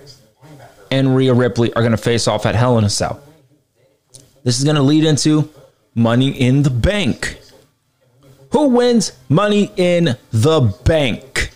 and 0.91 1.15
Rhea 1.15 1.33
Ripley 1.33 1.73
are 1.73 1.81
going 1.81 1.91
to 1.91 1.97
face 1.97 2.27
off 2.27 2.45
at 2.45 2.55
Hell 2.55 2.77
in 2.77 2.83
a 2.83 2.89
Cell. 2.89 3.21
This 4.43 4.57
is 4.57 4.63
going 4.63 4.75
to 4.75 4.81
lead 4.81 5.03
into 5.03 5.49
Money 5.95 6.29
in 6.29 6.63
the 6.63 6.69
Bank. 6.69 7.39
Who 8.51 8.67
wins 8.69 9.11
Money 9.27 9.71
in 9.77 10.15
the 10.31 10.61
Bank? 10.85 11.51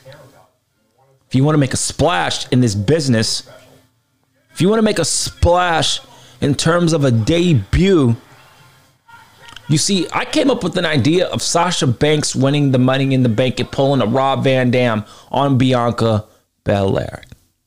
If 1.27 1.35
you 1.35 1.43
want 1.43 1.55
to 1.55 1.59
make 1.59 1.73
a 1.73 1.77
splash 1.77 2.51
in 2.51 2.61
this 2.61 2.75
business, 2.75 3.49
if 4.51 4.61
you 4.61 4.69
want 4.69 4.79
to 4.79 4.83
make 4.83 4.99
a 4.99 5.05
splash 5.05 5.99
in 6.41 6.53
terms 6.53 6.93
of 6.93 7.05
a 7.05 7.11
debut, 7.11 8.15
you 9.69 9.77
see, 9.77 10.07
I 10.11 10.25
came 10.25 10.51
up 10.51 10.63
with 10.63 10.77
an 10.77 10.85
idea 10.85 11.27
of 11.27 11.41
Sasha 11.41 11.87
Banks 11.87 12.35
winning 12.35 12.71
the 12.71 12.79
Money 12.79 13.13
in 13.13 13.23
the 13.23 13.29
Bank 13.29 13.59
and 13.59 13.71
pulling 13.71 14.01
a 14.01 14.05
Rob 14.05 14.43
Van 14.43 14.71
Dam 14.71 15.05
on 15.31 15.57
Bianca 15.57 16.25
Belair. 16.63 17.23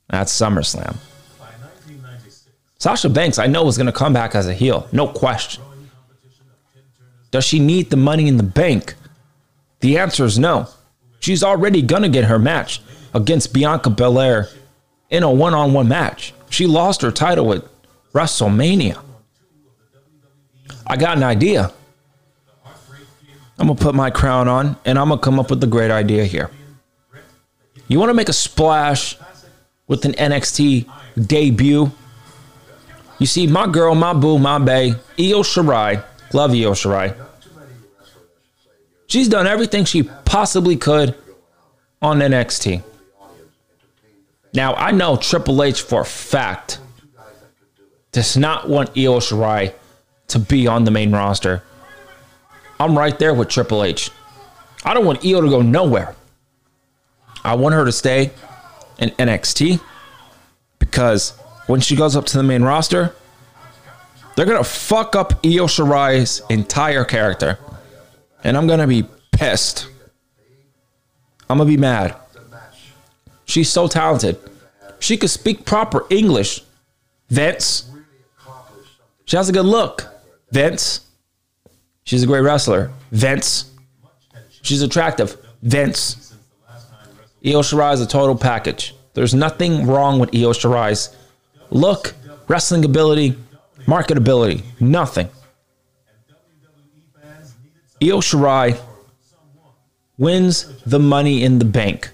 That's 0.08 0.32
SummerSlam. 0.32 0.96
Sasha 2.78 3.08
Banks, 3.08 3.38
I 3.38 3.46
know, 3.46 3.64
was 3.64 3.76
going 3.78 3.86
to 3.86 3.92
come 3.92 4.12
back 4.12 4.34
as 4.34 4.46
a 4.46 4.54
heel, 4.54 4.86
no 4.92 5.08
question. 5.08 5.62
Does 7.30 7.44
she 7.44 7.58
need 7.58 7.90
the 7.90 7.96
Money 7.96 8.28
in 8.28 8.36
the 8.36 8.42
Bank? 8.42 8.94
The 9.80 9.98
answer 9.98 10.24
is 10.24 10.38
no. 10.38 10.68
She's 11.20 11.42
already 11.42 11.82
going 11.82 12.02
to 12.02 12.08
get 12.08 12.24
her 12.24 12.38
match 12.38 12.80
against 13.14 13.52
Bianca 13.52 13.90
Belair 13.90 14.48
in 15.10 15.22
a 15.22 15.30
one 15.30 15.54
on 15.54 15.72
one 15.72 15.88
match. 15.88 16.34
She 16.50 16.66
lost 16.66 17.02
her 17.02 17.10
title 17.10 17.52
at 17.52 17.64
WrestleMania. 18.12 19.02
I 20.86 20.96
got 20.96 21.16
an 21.16 21.22
idea. 21.22 21.72
I'm 23.58 23.68
to 23.68 23.74
put 23.74 23.94
my 23.94 24.10
crown 24.10 24.48
on 24.48 24.76
and 24.84 24.98
I'm 24.98 25.08
to 25.08 25.16
come 25.16 25.40
up 25.40 25.50
with 25.50 25.62
a 25.64 25.66
great 25.66 25.90
idea 25.90 26.24
here. 26.24 26.50
You 27.88 27.98
want 27.98 28.10
to 28.10 28.14
make 28.14 28.28
a 28.28 28.34
splash 28.34 29.16
with 29.86 30.04
an 30.04 30.12
NXT 30.12 30.90
debut? 31.26 31.90
You 33.18 33.26
see, 33.26 33.46
my 33.46 33.66
girl, 33.66 33.94
my 33.94 34.12
boo, 34.12 34.38
my 34.38 34.58
bae, 34.58 34.94
Io 35.18 35.42
Shirai, 35.42 36.04
love 36.34 36.50
Io 36.50 36.72
Shirai. 36.72 37.16
She's 39.06 39.28
done 39.28 39.46
everything 39.46 39.84
she 39.84 40.02
possibly 40.02 40.76
could 40.76 41.14
on 42.02 42.18
NXT. 42.18 42.82
Now, 44.52 44.74
I 44.74 44.90
know 44.90 45.16
Triple 45.16 45.62
H 45.62 45.80
for 45.80 46.02
a 46.02 46.04
fact 46.04 46.78
does 48.12 48.36
not 48.36 48.68
want 48.68 48.90
Io 48.90 49.18
Shirai 49.20 49.72
to 50.28 50.38
be 50.38 50.66
on 50.66 50.84
the 50.84 50.90
main 50.90 51.12
roster. 51.12 51.62
I'm 52.78 52.96
right 52.96 53.18
there 53.18 53.34
with 53.34 53.48
Triple 53.48 53.84
H. 53.84 54.10
I 54.84 54.94
don't 54.94 55.04
want 55.04 55.24
Io 55.24 55.40
to 55.40 55.48
go 55.48 55.62
nowhere. 55.62 56.14
I 57.44 57.54
want 57.54 57.74
her 57.74 57.84
to 57.84 57.92
stay 57.92 58.30
in 58.98 59.10
NXT 59.10 59.80
because 60.78 61.38
when 61.66 61.80
she 61.80 61.96
goes 61.96 62.16
up 62.16 62.26
to 62.26 62.36
the 62.36 62.42
main 62.42 62.62
roster, 62.62 63.14
they're 64.34 64.46
gonna 64.46 64.64
fuck 64.64 65.16
up 65.16 65.32
Io 65.44 65.66
Shirai's 65.66 66.42
entire 66.50 67.04
character, 67.04 67.58
and 68.44 68.56
I'm 68.56 68.66
gonna 68.66 68.86
be 68.86 69.04
pissed. 69.32 69.88
I'm 71.48 71.58
gonna 71.58 71.70
be 71.70 71.76
mad. 71.76 72.14
She's 73.46 73.70
so 73.70 73.86
talented. 73.86 74.38
She 74.98 75.16
could 75.16 75.30
speak 75.30 75.64
proper 75.64 76.04
English. 76.10 76.62
Vince. 77.30 77.90
She 79.24 79.36
has 79.36 79.48
a 79.48 79.52
good 79.52 79.64
look. 79.64 80.06
Vince. 80.50 81.05
She's 82.06 82.22
a 82.22 82.26
great 82.26 82.40
wrestler. 82.42 82.92
Vince. 83.10 83.70
She's 84.62 84.80
attractive. 84.80 85.36
Vince. 85.62 86.34
Io 87.44 87.60
Shirai 87.62 87.94
is 87.94 88.00
a 88.00 88.06
total 88.06 88.36
package. 88.36 88.94
There's 89.14 89.34
nothing 89.34 89.86
wrong 89.86 90.18
with 90.20 90.34
Io 90.34 90.52
Shirai's 90.52 91.14
look, 91.70 92.14
wrestling 92.48 92.84
ability, 92.84 93.36
marketability. 93.86 94.62
Nothing. 94.80 95.28
Io 98.02 98.20
Shirai 98.20 98.78
wins 100.16 100.80
the 100.84 101.00
money 101.00 101.42
in 101.42 101.58
the 101.58 101.64
bank. 101.64 102.10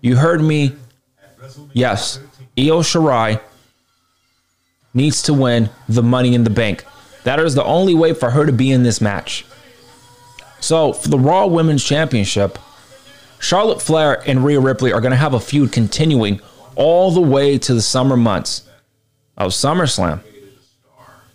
You 0.00 0.16
heard 0.16 0.40
me. 0.40 0.72
Yes, 1.74 2.18
Io 2.58 2.80
Shirai 2.80 3.40
needs 4.94 5.22
to 5.24 5.34
win 5.34 5.68
the 5.88 6.02
money 6.02 6.34
in 6.34 6.44
the 6.44 6.50
bank. 6.50 6.84
That 7.24 7.38
is 7.40 7.54
the 7.54 7.64
only 7.64 7.94
way 7.94 8.14
for 8.14 8.30
her 8.30 8.46
to 8.46 8.52
be 8.52 8.70
in 8.70 8.82
this 8.82 9.00
match. 9.00 9.44
So 10.60 10.92
for 10.92 11.08
the 11.08 11.18
Raw 11.18 11.46
Women's 11.46 11.84
Championship, 11.84 12.58
Charlotte 13.38 13.82
Flair 13.82 14.22
and 14.28 14.44
Rhea 14.44 14.60
Ripley 14.60 14.92
are 14.92 15.00
going 15.00 15.10
to 15.10 15.16
have 15.16 15.34
a 15.34 15.40
feud 15.40 15.72
continuing 15.72 16.40
all 16.76 17.10
the 17.10 17.20
way 17.20 17.58
to 17.58 17.74
the 17.74 17.82
summer 17.82 18.16
months 18.16 18.68
of 19.36 19.50
SummerSlam. 19.50 20.20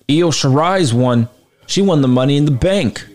Io 0.09 0.31
Shirai's 0.31 0.93
won. 0.93 1.27
She 1.65 1.81
won 1.81 2.01
the 2.01 2.07
Money 2.07 2.37
in 2.37 2.45
the 2.45 2.51
Bank. 2.51 3.05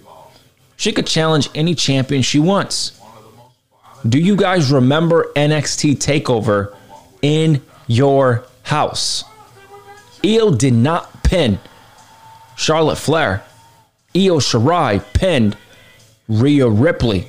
She 0.76 0.92
could 0.92 1.06
challenge 1.06 1.48
any 1.54 1.74
champion 1.74 2.22
she 2.22 2.38
wants. 2.38 3.00
Do 4.06 4.18
you 4.18 4.36
guys 4.36 4.70
remember 4.70 5.32
NXT 5.36 5.96
TakeOver 5.96 6.74
in 7.22 7.62
your 7.86 8.44
house? 8.64 9.24
Io 10.24 10.50
did 10.50 10.74
not 10.74 11.22
pin 11.22 11.58
Charlotte 12.62 12.96
Flair. 12.96 13.42
Io 14.14 14.38
Shirai 14.38 15.02
pinned 15.14 15.56
Rhea 16.28 16.68
Ripley 16.68 17.26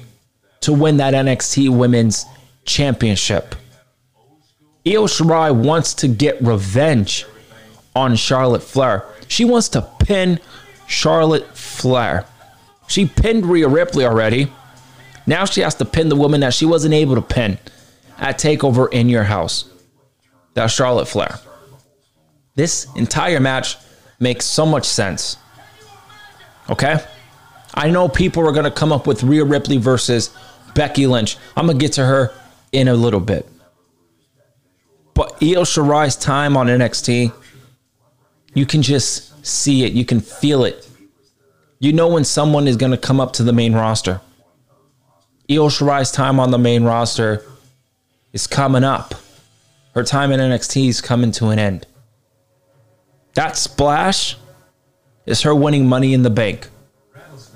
to 0.62 0.72
win 0.72 0.98
that 0.98 1.16
NXT 1.16 1.76
Women's 1.76 2.26
Championship. 2.66 3.56
Io 4.86 5.08
Shirai 5.08 5.54
wants 5.54 5.96
to 5.96 6.08
get 6.08 6.40
revenge 6.42 7.26
on 7.96 8.16
Charlotte 8.16 8.62
Flair. 8.62 9.06
She 9.28 9.44
wants 9.44 9.70
to 9.70 9.82
pin 10.00 10.40
Charlotte 10.88 11.58
Flair. 11.58 12.26
She 12.88 13.08
pinned 13.08 13.46
Rhea 13.48 13.68
Ripley 13.68 14.06
already. 14.06 14.52
Now 15.26 15.46
she 15.46 15.62
has 15.62 15.74
to 15.76 15.86
pin 15.86 16.10
the 16.10 16.16
woman 16.16 16.42
that 16.42 16.54
she 16.54 16.68
wasn't 16.68 16.94
able 16.94 17.16
to 17.16 17.22
pin 17.22 17.58
at 18.20 18.38
TakeOver 18.38 18.94
in 18.94 19.10
your 19.10 19.24
house. 19.24 19.66
That's 20.54 20.74
Charlotte 20.74 21.08
Flair. 21.08 21.40
This 22.56 22.86
entire 22.96 23.40
match 23.40 23.78
makes 24.24 24.46
so 24.46 24.66
much 24.66 24.86
sense. 24.86 25.38
Okay? 26.70 26.98
I 27.76 27.92
know 27.92 28.08
people 28.08 28.48
are 28.48 28.52
going 28.52 28.64
to 28.66 28.72
come 28.72 28.92
up 28.92 29.06
with 29.06 29.22
Rhea 29.24 29.44
Ripley 29.44 29.78
versus 29.78 30.36
Becky 30.74 31.06
Lynch. 31.06 31.38
I'm 31.56 31.68
going 31.68 31.78
to 31.78 31.84
get 31.84 31.94
to 31.94 32.06
her 32.06 32.34
in 32.72 32.88
a 32.88 32.96
little 32.96 33.20
bit. 33.20 33.48
But 35.14 35.34
Io 35.44 35.64
Shirai's 35.64 36.16
time 36.16 36.58
on 36.58 36.68
NXT, 36.68 37.32
you 38.56 38.66
can 38.66 38.82
just 38.82 39.46
see 39.46 39.84
it. 39.84 39.94
You 39.94 40.06
can 40.06 40.20
feel 40.20 40.64
it. 40.64 40.88
You 41.80 41.94
know 41.94 42.08
when 42.08 42.24
someone 42.24 42.68
is 42.68 42.78
going 42.78 42.92
to 42.92 42.98
come 42.98 43.20
up 43.20 43.34
to 43.34 43.44
the 43.44 43.54
main 43.54 43.74
roster. 43.74 44.22
Io 45.52 45.68
Shirai's 45.68 46.12
time 46.12 46.40
on 46.40 46.52
the 46.52 46.58
main 46.58 46.84
roster 46.84 47.46
is 48.32 48.48
coming 48.48 48.84
up. 48.84 49.14
Her 49.94 50.04
time 50.04 50.32
in 50.32 50.40
NXT 50.40 50.88
is 50.88 51.02
coming 51.02 51.32
to 51.34 51.50
an 51.50 51.60
end. 51.60 51.86
That 53.36 53.58
splash 53.58 54.38
is 55.26 55.42
her 55.42 55.56
winning 55.56 55.88
money 55.88 56.14
in 56.14 56.24
the 56.24 56.30
bank. 56.30 56.70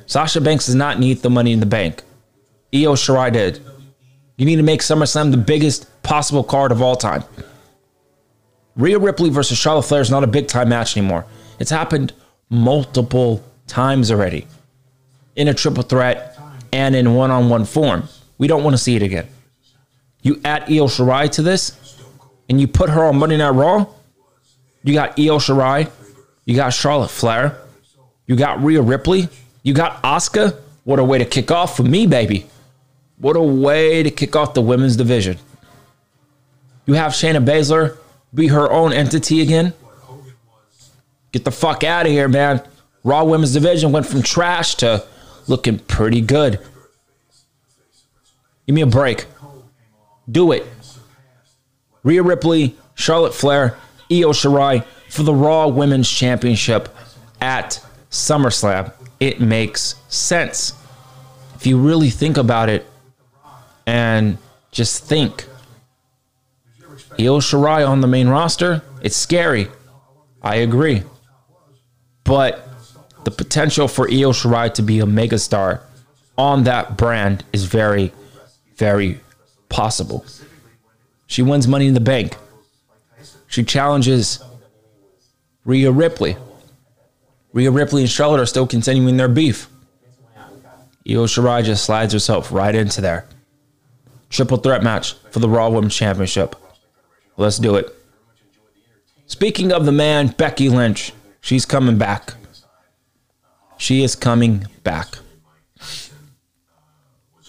Sasha 0.05 0.39
Banks 0.41 0.65
does 0.67 0.75
not 0.75 0.99
need 0.99 1.21
the 1.21 1.29
money 1.29 1.51
in 1.51 1.59
the 1.59 1.65
bank. 1.65 2.03
Io 2.73 2.93
Shirai 2.93 3.31
did. 3.31 3.59
You 4.37 4.45
need 4.45 4.55
to 4.55 4.63
make 4.63 4.81
SummerSlam 4.81 5.31
the 5.31 5.37
biggest 5.37 5.87
possible 6.03 6.43
card 6.43 6.71
of 6.71 6.81
all 6.81 6.95
time. 6.95 7.23
Rhea 8.75 8.99
Ripley 8.99 9.29
versus 9.29 9.57
Charlotte 9.57 9.83
Flair 9.83 10.01
is 10.01 10.11
not 10.11 10.23
a 10.23 10.27
big 10.27 10.47
time 10.47 10.69
match 10.69 10.95
anymore. 10.95 11.25
It's 11.59 11.71
happened 11.71 12.13
multiple 12.49 13.43
times 13.65 14.11
already 14.11 14.47
in 15.35 15.47
a 15.47 15.53
triple 15.53 15.83
threat 15.83 16.39
and 16.71 16.95
in 16.95 17.15
one 17.15 17.31
on 17.31 17.49
one 17.49 17.65
form. 17.65 18.07
We 18.37 18.47
don't 18.47 18.63
want 18.63 18.75
to 18.75 18.77
see 18.77 18.95
it 18.95 19.01
again. 19.01 19.27
You 20.21 20.39
add 20.45 20.63
Io 20.63 20.85
Shirai 20.85 21.29
to 21.31 21.41
this 21.41 21.97
and 22.49 22.61
you 22.61 22.67
put 22.67 22.89
her 22.89 23.03
on 23.03 23.17
Monday 23.17 23.37
Night 23.37 23.49
Raw. 23.49 23.87
You 24.87 24.93
got 24.93 25.19
Io 25.19 25.37
Shirai, 25.37 25.91
you 26.45 26.55
got 26.55 26.69
Charlotte 26.69 27.09
Flair, 27.09 27.57
you 28.25 28.37
got 28.37 28.63
Rhea 28.63 28.81
Ripley, 28.81 29.27
you 29.61 29.73
got 29.73 30.01
Asuka. 30.01 30.57
What 30.85 30.97
a 30.97 31.03
way 31.03 31.17
to 31.17 31.25
kick 31.25 31.51
off 31.51 31.75
for 31.75 31.83
me, 31.83 32.07
baby. 32.07 32.45
What 33.17 33.35
a 33.35 33.41
way 33.41 34.01
to 34.01 34.09
kick 34.09 34.37
off 34.37 34.53
the 34.53 34.61
women's 34.61 34.95
division. 34.95 35.39
You 36.85 36.93
have 36.93 37.11
Shayna 37.11 37.43
Baszler 37.43 37.97
be 38.33 38.47
her 38.47 38.71
own 38.71 38.93
entity 38.93 39.41
again. 39.41 39.73
Get 41.33 41.43
the 41.43 41.51
fuck 41.51 41.83
out 41.83 42.05
of 42.05 42.13
here, 42.13 42.29
man. 42.29 42.61
Raw 43.03 43.25
women's 43.25 43.51
division 43.51 43.91
went 43.91 44.05
from 44.05 44.21
trash 44.21 44.75
to 44.75 45.03
looking 45.47 45.79
pretty 45.79 46.21
good. 46.21 46.61
Give 48.65 48.73
me 48.73 48.83
a 48.83 48.87
break. 48.87 49.25
Do 50.31 50.53
it. 50.53 50.65
Rhea 52.03 52.23
Ripley, 52.23 52.77
Charlotte 52.95 53.33
Flair, 53.33 53.77
Io 54.11 54.31
Shirai 54.31 54.83
for 55.09 55.23
the 55.23 55.33
Raw 55.33 55.67
Women's 55.67 56.09
Championship 56.09 56.89
at 57.41 57.83
SummerSlam. 58.09 58.93
It 59.19 59.39
makes 59.39 59.95
sense. 60.07 60.73
If 61.55 61.65
you 61.65 61.77
really 61.77 62.09
think 62.09 62.37
about 62.37 62.69
it 62.69 62.85
and 63.85 64.37
just 64.71 65.03
think, 65.03 65.45
Io 67.19 67.39
Shirai 67.39 67.87
on 67.87 68.01
the 68.01 68.07
main 68.07 68.27
roster, 68.27 68.83
it's 69.01 69.15
scary. 69.15 69.69
I 70.41 70.57
agree. 70.57 71.03
But 72.23 72.67
the 73.23 73.31
potential 73.31 73.87
for 73.87 74.07
Io 74.07 74.31
Shirai 74.31 74.73
to 74.75 74.81
be 74.81 74.99
a 74.99 75.05
megastar 75.05 75.81
on 76.37 76.63
that 76.65 76.95
brand 76.95 77.43
is 77.51 77.65
very, 77.65 78.13
very 78.75 79.19
possible. 79.69 80.25
She 81.25 81.41
wins 81.41 81.67
Money 81.67 81.87
in 81.87 81.93
the 81.93 81.99
Bank. 81.99 82.37
She 83.47 83.63
challenges 83.63 84.43
Rhea 85.65 85.91
Ripley. 85.91 86.37
Rhea 87.53 87.71
Ripley 87.71 88.01
and 88.01 88.09
Charlotte 88.09 88.39
are 88.39 88.45
still 88.45 88.67
continuing 88.67 89.17
their 89.17 89.27
beef. 89.27 89.69
Io 91.09 91.25
Shirai 91.25 91.63
just 91.63 91.85
slides 91.85 92.13
herself 92.13 92.51
right 92.51 92.75
into 92.75 93.01
there. 93.01 93.27
Triple 94.29 94.57
threat 94.57 94.83
match 94.83 95.13
for 95.31 95.39
the 95.39 95.47
Raw 95.47 95.69
Women's 95.69 95.95
Championship. 95.95 96.55
Let's 97.37 97.57
do 97.57 97.75
it. 97.75 97.93
Speaking 99.25 99.71
of 99.71 99.85
the 99.85 99.91
man, 99.91 100.27
Becky 100.27 100.69
Lynch, 100.69 101.13
she's 101.39 101.65
coming 101.65 101.97
back. 101.97 102.33
She 103.77 104.03
is 104.03 104.15
coming 104.15 104.65
back. 104.83 105.19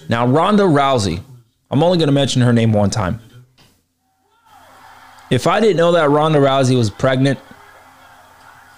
Now, 0.09 0.27
Ronda 0.27 0.65
Rousey, 0.65 1.23
I'm 1.71 1.83
only 1.83 1.99
going 1.99 2.09
to 2.09 2.13
mention 2.13 2.43
her 2.43 2.53
name 2.53 2.73
one 2.73 2.91
time. 2.91 3.21
If 5.31 5.47
I 5.47 5.61
didn't 5.61 5.77
know 5.77 5.93
that 5.93 6.11
Ronda 6.11 6.39
Rousey 6.39 6.77
was 6.77 6.91
pregnant, 6.91 7.39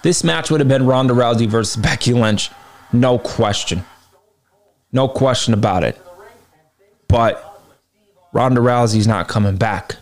this 0.01 0.23
match 0.23 0.51
would 0.51 0.59
have 0.59 0.67
been 0.67 0.85
Ronda 0.85 1.13
Rousey 1.13 1.47
versus 1.47 1.75
Becky 1.81 2.13
Lynch. 2.13 2.49
No 2.91 3.17
question. 3.17 3.85
No 4.91 5.07
question 5.07 5.53
about 5.53 5.83
it. 5.83 5.99
But 7.07 7.47
Ronda 8.33 8.61
Rousey's 8.61 9.07
not 9.07 9.27
coming 9.27 9.55
back. 9.55 9.95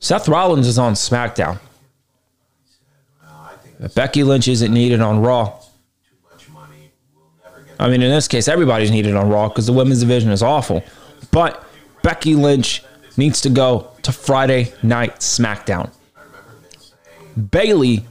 Seth 0.00 0.28
Rollins 0.28 0.66
is 0.66 0.78
on 0.78 0.94
SmackDown. 0.94 1.58
Becky 3.94 4.24
Lynch 4.24 4.48
isn't 4.48 4.72
needed 4.72 5.00
on 5.00 5.20
Raw. 5.20 5.60
I 7.80 7.88
mean, 7.88 8.02
in 8.02 8.10
this 8.10 8.26
case, 8.26 8.48
everybody's 8.48 8.90
needed 8.90 9.14
on 9.14 9.28
Raw 9.28 9.48
because 9.48 9.66
the 9.66 9.72
women's 9.72 10.00
division 10.00 10.30
is 10.30 10.42
awful. 10.42 10.82
But 11.30 11.64
Becky 12.02 12.34
Lynch 12.34 12.82
needs 13.18 13.40
to 13.42 13.50
go 13.50 13.90
to 14.02 14.12
Friday 14.12 14.72
Night 14.82 15.16
SmackDown. 15.16 15.90
Bayley 17.50 18.04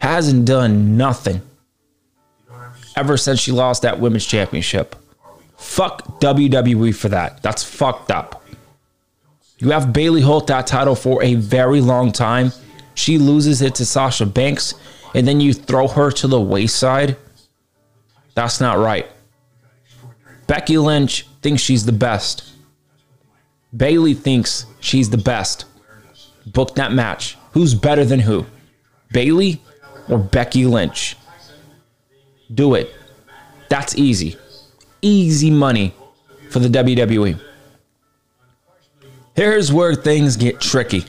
hasn't 0.00 0.46
done 0.46 0.96
nothing 0.96 1.42
ever 2.96 3.16
since 3.16 3.40
she 3.40 3.52
lost 3.52 3.82
that 3.82 4.00
women's 4.00 4.26
championship. 4.26 4.96
Fuck 5.56 6.20
WWE 6.20 6.94
for 6.94 7.08
that. 7.10 7.42
That's 7.42 7.62
fucked 7.62 8.10
up. 8.10 8.42
You 9.58 9.70
have 9.70 9.92
Bayley 9.92 10.22
hold 10.22 10.46
that 10.48 10.66
title 10.66 10.94
for 10.94 11.22
a 11.22 11.34
very 11.34 11.80
long 11.80 12.12
time. 12.12 12.52
She 12.94 13.18
loses 13.18 13.60
it 13.60 13.74
to 13.76 13.84
Sasha 13.84 14.24
Banks, 14.26 14.74
and 15.14 15.28
then 15.28 15.40
you 15.40 15.52
throw 15.52 15.86
her 15.86 16.10
to 16.12 16.26
the 16.26 16.40
wayside. 16.40 17.16
That's 18.34 18.60
not 18.60 18.78
right. 18.78 19.06
Becky 20.46 20.78
Lynch 20.78 21.26
thinks 21.42 21.62
she's 21.62 21.84
the 21.84 21.92
best. 21.92 22.50
Bayley 23.76 24.14
thinks 24.14 24.66
she's 24.80 25.10
the 25.10 25.18
best. 25.18 25.64
Book 26.46 26.74
that 26.74 26.92
match. 26.92 27.36
Who's 27.52 27.74
better 27.74 28.04
than 28.04 28.20
who? 28.20 28.46
Bayley 29.12 29.60
or 30.08 30.18
Becky 30.18 30.64
Lynch? 30.64 31.16
Do 32.52 32.74
it. 32.74 32.92
That's 33.68 33.96
easy. 33.96 34.36
Easy 35.02 35.50
money 35.50 35.94
for 36.50 36.58
the 36.58 36.68
WWE. 36.68 37.40
Here's 39.34 39.72
where 39.72 39.94
things 39.94 40.36
get 40.36 40.60
tricky. 40.60 41.04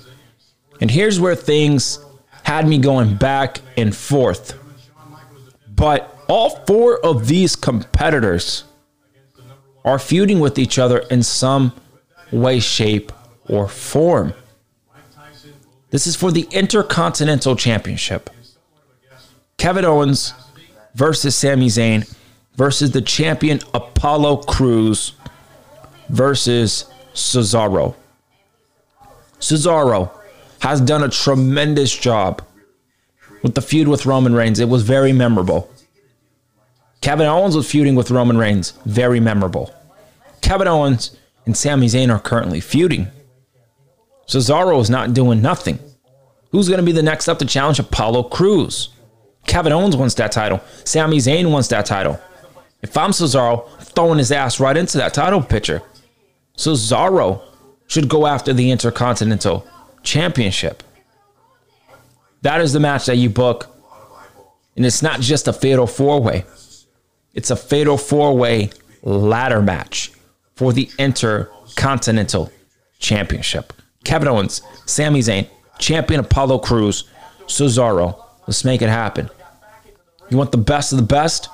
And 0.79 0.89
here's 0.89 1.19
where 1.19 1.35
things 1.35 2.03
had 2.43 2.67
me 2.67 2.77
going 2.77 3.15
back 3.15 3.59
and 3.77 3.95
forth. 3.95 4.57
But 5.67 6.15
all 6.27 6.63
four 6.65 7.03
of 7.03 7.27
these 7.27 7.55
competitors 7.55 8.63
are 9.83 9.99
feuding 9.99 10.39
with 10.39 10.59
each 10.59 10.77
other 10.77 10.99
in 11.09 11.23
some 11.23 11.73
way, 12.31 12.59
shape, 12.59 13.11
or 13.47 13.67
form. 13.67 14.33
This 15.89 16.07
is 16.07 16.15
for 16.15 16.31
the 16.31 16.47
Intercontinental 16.51 17.55
Championship. 17.55 18.29
Kevin 19.57 19.85
Owens 19.85 20.33
versus 20.95 21.35
Sami 21.35 21.67
Zayn 21.67 22.11
versus 22.55 22.91
the 22.91 23.01
champion 23.01 23.59
Apollo 23.73 24.37
Crews 24.43 25.13
versus 26.09 26.85
Cesaro. 27.13 27.95
Cesaro 29.39 30.11
has 30.59 30.79
done 30.81 31.03
a 31.03 31.09
tremendous 31.09 31.95
job 31.95 32.41
with 33.41 33.55
the 33.55 33.61
feud 33.61 33.87
with 33.87 34.05
Roman 34.05 34.33
Reigns. 34.33 34.59
It 34.59 34.69
was 34.69 34.83
very 34.83 35.11
memorable. 35.11 35.69
Kevin 37.01 37.27
Owens 37.27 37.55
was 37.55 37.69
feuding 37.69 37.95
with 37.95 38.11
Roman 38.11 38.37
Reigns. 38.37 38.71
Very 38.85 39.19
memorable. 39.19 39.73
Kevin 40.41 40.67
Owens 40.67 41.17
and 41.45 41.55
Sami 41.55 41.87
Zayn 41.87 42.13
are 42.13 42.19
currently 42.19 42.59
feuding. 42.59 43.07
Cesaro 44.27 44.79
is 44.79 44.89
not 44.89 45.13
doing 45.13 45.41
nothing. 45.41 45.79
Who's 46.51 46.67
going 46.67 46.79
to 46.79 46.85
be 46.85 46.91
the 46.91 47.03
next 47.03 47.27
up 47.27 47.39
to 47.39 47.45
challenge 47.45 47.79
Apollo 47.79 48.23
Crews? 48.23 48.89
Kevin 49.47 49.73
Owens 49.73 49.97
wants 49.97 50.15
that 50.15 50.31
title. 50.31 50.61
Sami 50.83 51.17
Zayn 51.17 51.51
wants 51.51 51.67
that 51.69 51.85
title. 51.85 52.19
If 52.81 52.95
I'm 52.97 53.11
Cesaro, 53.11 53.69
throwing 53.79 54.17
his 54.17 54.31
ass 54.31 54.59
right 54.59 54.77
into 54.77 54.97
that 54.97 55.13
title 55.13 55.41
picture. 55.41 55.81
Cesaro 56.57 57.41
should 57.87 58.09
go 58.09 58.27
after 58.27 58.53
the 58.53 58.71
Intercontinental 58.71 59.67
Championship. 60.03 60.83
That 62.41 62.61
is 62.61 62.73
the 62.73 62.79
match 62.79 63.05
that 63.05 63.17
you 63.17 63.29
book. 63.29 63.67
And 64.75 64.85
it's 64.85 65.01
not 65.01 65.19
just 65.19 65.47
a 65.47 65.53
fatal 65.53 65.85
four 65.87 66.21
way, 66.21 66.45
it's 67.33 67.51
a 67.51 67.55
fatal 67.55 67.97
four 67.97 68.35
way 68.37 68.71
ladder 69.03 69.61
match 69.61 70.11
for 70.61 70.71
the 70.71 70.87
Intercontinental 70.99 72.51
Championship. 72.99 73.73
Kevin 74.03 74.27
Owens, 74.27 74.61
Sami 74.85 75.19
Zayn, 75.19 75.47
champion 75.79 76.19
Apollo 76.19 76.59
Crews, 76.59 77.05
Cesaro. 77.47 78.23
Let's 78.45 78.63
make 78.63 78.83
it 78.83 78.89
happen. 78.89 79.27
You 80.29 80.37
want 80.37 80.51
the 80.51 80.59
best 80.59 80.91
of 80.93 80.99
the 80.99 81.03
best? 81.03 81.49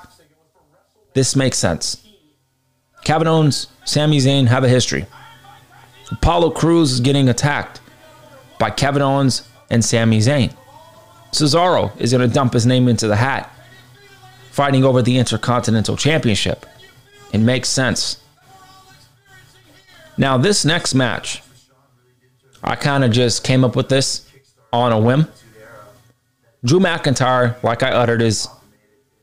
This 1.14 1.34
makes 1.34 1.56
sense. 1.56 2.06
Kevin 3.02 3.26
Owens, 3.26 3.68
Sami 3.86 4.18
Zayn 4.18 4.46
have 4.46 4.62
a 4.62 4.68
history. 4.68 5.06
Apollo 6.12 6.50
Crews 6.50 6.92
is 6.92 7.00
getting 7.00 7.30
attacked 7.30 7.80
by 8.58 8.68
Kevin 8.68 9.00
Owens 9.00 9.48
and 9.70 9.82
Sami 9.82 10.18
Zayn. 10.18 10.54
Cesaro 11.32 11.98
is 11.98 12.12
going 12.12 12.28
to 12.28 12.34
dump 12.34 12.52
his 12.52 12.66
name 12.66 12.88
into 12.88 13.08
the 13.08 13.16
hat, 13.16 13.50
fighting 14.50 14.84
over 14.84 15.00
the 15.00 15.16
Intercontinental 15.16 15.96
Championship. 15.96 16.66
It 17.32 17.38
makes 17.38 17.70
sense. 17.70 18.22
Now, 20.18 20.36
this 20.36 20.64
next 20.64 20.94
match, 20.94 21.42
I 22.62 22.74
kind 22.74 23.04
of 23.04 23.12
just 23.12 23.44
came 23.44 23.64
up 23.64 23.76
with 23.76 23.88
this 23.88 24.28
on 24.72 24.90
a 24.90 24.98
whim. 24.98 25.28
Drew 26.64 26.80
McIntyre, 26.80 27.62
like 27.62 27.84
I 27.84 27.90
uttered, 27.92 28.20
is 28.20 28.48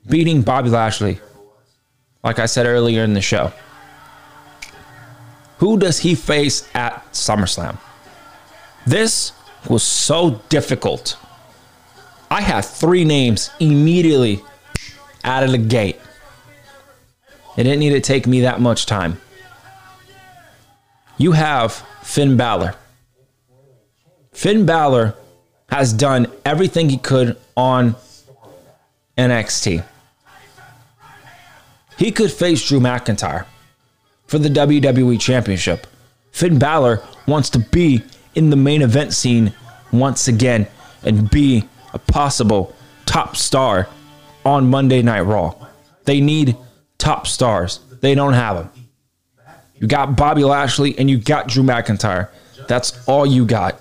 beating 0.09 0.41
Bobby 0.41 0.69
Lashley, 0.69 1.19
like 2.23 2.39
I 2.39 2.45
said 2.45 2.65
earlier 2.65 3.03
in 3.03 3.13
the 3.13 3.21
show. 3.21 3.51
Who 5.57 5.77
does 5.77 5.99
he 5.99 6.15
face 6.15 6.67
at 6.73 7.05
SummerSlam? 7.11 7.77
This 8.87 9.33
was 9.67 9.83
so 9.83 10.41
difficult. 10.47 11.17
I 12.31 12.39
had 12.41 12.61
three 12.61 13.03
names 13.03 13.49
immediately 13.59 14.41
out 15.25 15.43
of 15.43 15.51
the 15.51 15.57
gate. 15.57 15.99
It 17.57 17.63
didn't 17.63 17.79
need 17.79 17.91
to 17.91 18.01
take 18.01 18.27
me 18.27 18.41
that 18.41 18.61
much 18.61 18.85
time. 18.85 19.19
You 21.17 21.31
have 21.31 21.73
Finn 22.03 22.35
Balor. 22.37 22.75
Finn 24.33 24.65
Balor 24.65 25.15
has 25.69 25.93
done 25.93 26.27
everything 26.43 26.89
he 26.89 26.97
could 26.97 27.37
on 27.55 27.95
NXT. 29.17 29.83
He 31.97 32.11
could 32.11 32.31
face 32.31 32.67
Drew 32.67 32.79
McIntyre 32.79 33.45
for 34.27 34.37
the 34.37 34.49
WWE 34.49 35.19
Championship. 35.19 35.87
Finn 36.31 36.59
Balor 36.59 37.01
wants 37.27 37.49
to 37.51 37.59
be 37.59 38.03
in 38.35 38.49
the 38.49 38.57
main 38.57 38.81
event 38.81 39.13
scene 39.13 39.53
once 39.93 40.27
again 40.27 40.67
and 41.03 41.29
be 41.29 41.63
a 41.93 41.99
possible 41.99 42.75
top 43.05 43.37
star 43.37 43.87
on 44.43 44.69
Monday 44.69 45.01
Night 45.01 45.21
Raw. 45.21 45.55
They 46.03 46.19
need 46.19 46.57
top 46.97 47.25
stars. 47.25 47.79
They 48.01 48.15
don't 48.15 48.33
have 48.33 48.57
them. 48.57 48.74
You 49.77 49.87
got 49.87 50.15
Bobby 50.15 50.43
Lashley 50.43 50.97
and 50.97 51.09
you 51.09 51.17
got 51.17 51.47
Drew 51.47 51.63
McIntyre. 51.63 52.29
That's 52.67 53.07
all 53.07 53.25
you 53.25 53.45
got. 53.45 53.79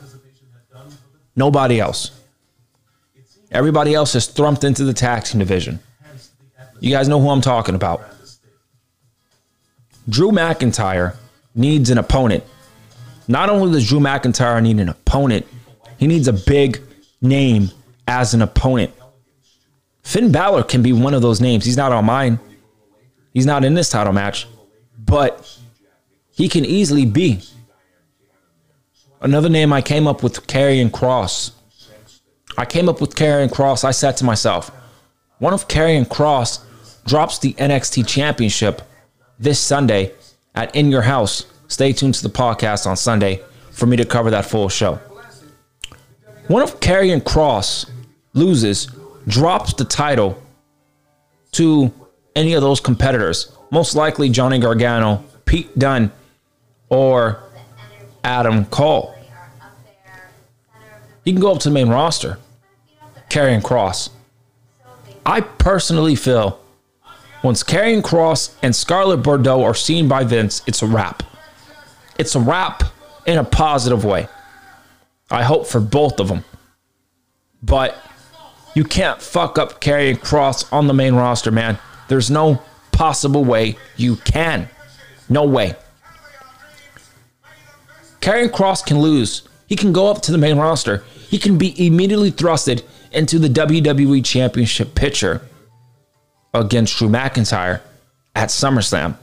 Nobody 1.36 1.80
else. 1.80 2.10
Everybody 3.50 3.94
else 3.94 4.14
is 4.14 4.26
thrumped 4.26 4.64
into 4.64 4.84
the 4.84 4.92
taxing 4.92 5.38
division. 5.38 5.78
You 6.80 6.90
guys 6.90 7.08
know 7.08 7.20
who 7.20 7.30
I'm 7.30 7.40
talking 7.40 7.74
about. 7.74 8.02
Drew 10.08 10.30
McIntyre 10.30 11.16
needs 11.54 11.90
an 11.90 11.98
opponent. 11.98 12.44
Not 13.26 13.48
only 13.48 13.72
does 13.72 13.88
Drew 13.88 14.00
McIntyre 14.00 14.62
need 14.62 14.78
an 14.80 14.88
opponent, 14.88 15.46
he 15.98 16.06
needs 16.06 16.28
a 16.28 16.32
big 16.32 16.80
name 17.22 17.70
as 18.06 18.34
an 18.34 18.42
opponent. 18.42 18.92
Finn 20.02 20.30
Balor 20.30 20.64
can 20.64 20.82
be 20.82 20.92
one 20.92 21.14
of 21.14 21.22
those 21.22 21.40
names. 21.40 21.64
He's 21.64 21.76
not 21.76 21.92
on 21.92 22.04
mine. 22.04 22.38
He's 23.32 23.46
not 23.46 23.64
in 23.64 23.74
this 23.74 23.88
title 23.88 24.12
match, 24.12 24.46
but 24.98 25.58
he 26.34 26.48
can 26.48 26.64
easily 26.64 27.06
be. 27.06 27.40
Another 29.20 29.48
name 29.48 29.72
I 29.72 29.80
came 29.80 30.06
up 30.06 30.22
with 30.22 30.46
Karrion 30.46 30.90
Kross. 30.90 31.52
I 32.58 32.64
came 32.64 32.88
up 32.88 33.00
with 33.00 33.14
Karrion 33.14 33.48
Kross. 33.48 33.84
I 33.84 33.90
said 33.90 34.16
to 34.18 34.24
myself, 34.24 34.70
one 35.38 35.54
of 35.54 35.66
Karrion 35.66 36.06
Kross 36.06 36.60
drops 37.06 37.38
the 37.38 37.54
NXT 37.54 38.06
championship 38.06 38.82
this 39.38 39.58
Sunday 39.58 40.12
at 40.54 40.74
In 40.74 40.90
Your 40.90 41.02
House? 41.02 41.46
Stay 41.68 41.92
tuned 41.92 42.14
to 42.14 42.22
the 42.22 42.28
podcast 42.28 42.86
on 42.86 42.96
Sunday 42.96 43.42
for 43.70 43.86
me 43.86 43.96
to 43.96 44.04
cover 44.04 44.30
that 44.30 44.44
full 44.44 44.68
show. 44.68 45.00
One 46.48 46.62
of 46.62 46.78
Karrion 46.80 47.22
Kross 47.22 47.90
loses, 48.34 48.88
drops 49.26 49.72
the 49.74 49.84
title 49.84 50.40
to 51.52 51.92
any 52.36 52.54
of 52.54 52.62
those 52.62 52.80
competitors? 52.80 53.56
Most 53.70 53.94
likely 53.94 54.28
Johnny 54.28 54.58
Gargano, 54.58 55.24
Pete 55.46 55.76
Dunne, 55.78 56.12
or 56.88 57.40
Adam 58.22 58.64
Cole. 58.66 59.14
He 61.24 61.32
can 61.32 61.40
go 61.40 61.52
up 61.52 61.60
to 61.60 61.68
the 61.68 61.74
main 61.74 61.88
roster, 61.88 62.38
Karrion 63.30 63.62
Kross. 63.62 64.10
I 65.24 65.40
personally 65.40 66.16
feel 66.16 66.60
once 67.42 67.62
Karrion 67.62 68.02
Kross 68.02 68.54
and 68.62 68.74
Scarlett 68.74 69.22
Bordeaux 69.22 69.62
are 69.62 69.74
seen 69.74 70.08
by 70.08 70.24
Vince, 70.24 70.62
it's 70.66 70.82
a 70.82 70.86
wrap. 70.86 71.22
It's 72.18 72.34
a 72.34 72.40
wrap 72.40 72.84
in 73.26 73.38
a 73.38 73.44
positive 73.44 74.04
way. 74.04 74.28
I 75.30 75.42
hope 75.42 75.66
for 75.66 75.80
both 75.80 76.20
of 76.20 76.28
them. 76.28 76.44
But 77.62 77.96
you 78.74 78.84
can't 78.84 79.20
fuck 79.20 79.58
up 79.58 79.80
Karrion 79.80 80.18
Kross 80.18 80.70
on 80.72 80.86
the 80.86 80.94
main 80.94 81.14
roster, 81.14 81.50
man. 81.50 81.78
There's 82.08 82.30
no 82.30 82.62
possible 82.92 83.44
way 83.44 83.76
you 83.96 84.16
can. 84.16 84.68
No 85.28 85.44
way. 85.44 85.74
Karrion 88.24 88.48
Kross 88.48 88.82
can 88.84 89.00
lose. 89.00 89.46
He 89.66 89.76
can 89.76 89.92
go 89.92 90.06
up 90.06 90.22
to 90.22 90.32
the 90.32 90.38
main 90.38 90.56
roster. 90.56 91.04
He 91.28 91.38
can 91.38 91.58
be 91.58 91.86
immediately 91.86 92.32
thrusted 92.32 92.82
into 93.12 93.38
the 93.38 93.48
WWE 93.48 94.24
Championship 94.24 94.94
picture 94.94 95.42
against 96.54 96.96
Drew 96.96 97.10
McIntyre 97.10 97.82
at 98.34 98.48
SummerSlam. 98.48 99.18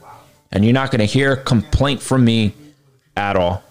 And 0.52 0.64
you're 0.64 0.72
not 0.72 0.92
going 0.92 1.00
to 1.00 1.04
hear 1.04 1.32
a 1.32 1.36
complaint 1.36 2.00
from 2.00 2.24
me 2.24 2.54
at 3.16 3.34
all. 3.34 3.64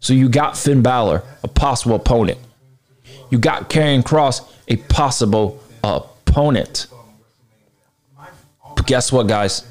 So 0.00 0.12
you 0.12 0.28
got 0.28 0.58
Finn 0.58 0.82
Balor, 0.82 1.22
a 1.44 1.48
possible 1.48 1.94
opponent. 1.94 2.38
You 3.30 3.38
got 3.38 3.70
Karrion 3.70 4.02
Kross, 4.02 4.40
a 4.66 4.74
possible 4.74 5.62
opponent. 5.84 6.88
But 8.74 8.86
guess 8.88 9.12
what, 9.12 9.28
guys? 9.28 9.64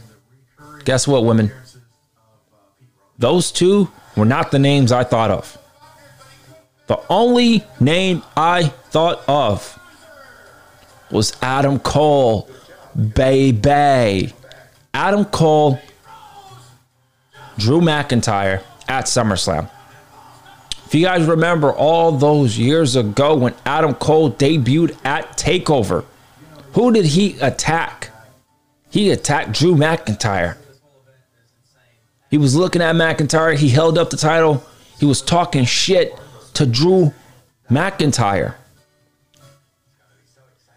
Guess 0.85 1.09
what, 1.09 1.25
women? 1.25 1.51
Those 3.17 3.51
two 3.51 3.91
were 4.15 4.25
not 4.25 4.51
the 4.51 4.59
names 4.59 4.91
I 4.91 5.03
thought 5.03 5.31
of. 5.31 5.57
The 6.87 6.99
only 7.09 7.63
name 7.79 8.23
I 8.35 8.63
thought 8.63 9.23
of 9.27 9.79
was 11.09 11.35
Adam 11.41 11.79
Cole, 11.79 12.49
baby. 13.13 14.33
Adam 14.93 15.25
Cole, 15.25 15.79
Drew 17.57 17.79
McIntyre 17.79 18.63
at 18.87 19.05
SummerSlam. 19.05 19.69
If 20.85 20.95
you 20.95 21.05
guys 21.05 21.25
remember 21.25 21.71
all 21.71 22.11
those 22.11 22.57
years 22.57 22.97
ago 22.97 23.35
when 23.35 23.53
Adam 23.65 23.93
Cole 23.93 24.29
debuted 24.29 24.97
at 25.05 25.37
TakeOver, 25.37 26.03
who 26.73 26.91
did 26.91 27.05
he 27.05 27.39
attack? 27.39 28.09
He 28.89 29.11
attacked 29.11 29.53
Drew 29.53 29.75
McIntyre. 29.75 30.57
He 32.31 32.37
was 32.37 32.55
looking 32.55 32.81
at 32.81 32.95
McIntyre. 32.95 33.55
He 33.55 33.69
held 33.69 33.97
up 33.97 34.09
the 34.09 34.17
title. 34.17 34.63
He 34.99 35.05
was 35.05 35.21
talking 35.21 35.65
shit 35.65 36.17
to 36.53 36.65
Drew 36.65 37.13
McIntyre. 37.69 38.55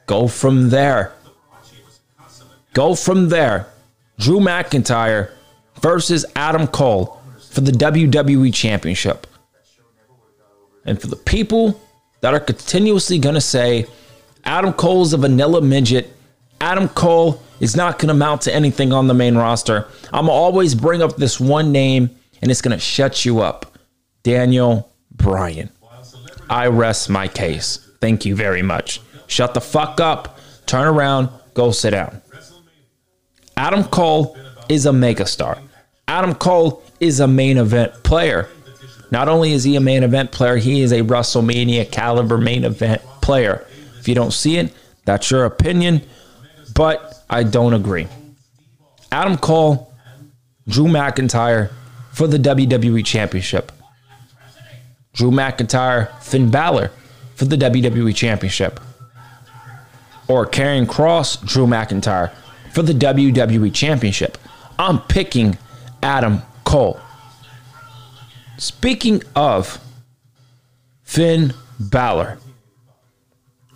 Go 0.07 0.27
from 0.27 0.71
there. 0.71 1.13
Go 2.73 2.97
from 2.97 3.29
there. 3.29 3.69
Drew 4.19 4.41
McIntyre 4.41 5.31
versus 5.81 6.27
Adam 6.35 6.67
Cole 6.67 7.21
for 7.53 7.61
the 7.61 7.73
WWE 7.73 8.53
Championship. 8.53 9.29
And 10.85 11.01
for 11.01 11.07
the 11.07 11.17
people 11.17 11.81
that 12.21 12.35
are 12.35 12.41
continuously 12.41 13.19
going 13.19 13.37
to 13.37 13.41
say 13.41 13.87
Adam 14.45 14.73
Cole's 14.73 15.13
a 15.13 15.19
vanilla 15.19 15.61
midget, 15.61 16.15
Adam 16.61 16.89
Cole 16.89 17.41
is 17.61 17.77
not 17.77 17.99
going 17.99 18.09
to 18.09 18.15
amount 18.15 18.43
to 18.43 18.55
anything 18.55 18.93
on 18.93 19.07
the 19.07 19.15
main 19.15 19.37
roster, 19.37 19.87
I'm 20.13 20.29
always 20.29 20.75
bring 20.75 21.03
up 21.03 21.17
this 21.17 21.39
one 21.39 21.73
name 21.73 22.11
and 22.43 22.51
it's 22.51 22.63
going 22.63 22.77
to 22.77 22.81
shut 22.81 23.25
you 23.25 23.41
up 23.41 23.79
Daniel 24.23 24.93
Bryan. 25.13 25.71
I 26.51 26.67
rest 26.67 27.09
my 27.09 27.29
case. 27.29 27.79
Thank 28.01 28.25
you 28.25 28.37
very 28.37 28.63
much. 28.63 29.01
Shut 29.27 29.55
the 29.55 29.61
fuck 29.61 30.01
up, 30.01 30.39
turn 30.67 30.87
around, 30.87 31.31
go 31.55 31.71
sit 31.71 31.91
down. 31.91 32.21
Adam 33.57 33.85
Cole 33.85 34.37
is 34.69 34.87
a 34.87 34.91
megastar. 34.91 35.59
Adam 36.09 36.35
Cole 36.35 36.83
is 37.01 37.21
a 37.21 37.27
main 37.27 37.57
event 37.57 38.03
player. 38.03 38.49
Not 39.11 39.29
only 39.29 39.53
is 39.53 39.65
he 39.65 39.77
a 39.77 39.81
main 39.81 40.03
event 40.03 40.33
player, 40.33 40.57
he 40.57 40.83
is 40.83 40.93
a 40.93 41.01
WrestleMania 41.01 41.91
caliber 41.91 42.37
main 42.37 42.65
event 42.65 43.01
player. 43.23 43.67
If 43.99 44.09
you 44.09 44.15
don't 44.15 44.33
see 44.33 44.59
it, 44.59 44.73
that's 45.05 45.31
your 45.31 45.45
opinion, 45.45 46.03
but 46.75 47.14
I 47.29 47.43
don't 47.43 47.75
agree. 47.75 48.07
Adam 49.11 49.37
Cole, 49.37 49.93
Drew 50.69 50.87
McIntyre 50.87 51.71
for 52.13 52.27
the 52.27 52.39
WWE 52.39 53.05
Championship. 53.05 53.73
Drew 55.13 55.31
McIntyre, 55.31 56.11
Finn 56.21 56.51
Balor 56.51 56.91
for 57.35 57.45
the 57.45 57.57
WWE 57.57 58.15
Championship. 58.15 58.81
Or 60.27 60.47
Karrion 60.47 60.87
Kross, 60.87 61.45
Drew 61.47 61.67
McIntyre 61.67 62.33
for 62.73 62.83
the 62.83 62.93
WWE 62.93 63.73
Championship. 63.73 64.39
I'm 64.79 65.01
picking 65.01 65.57
Adam 66.03 66.43
Cole. 66.65 66.99
Speaking 68.59 69.23
of 69.37 69.79
Finn 71.03 71.55
Balor, 71.79 72.39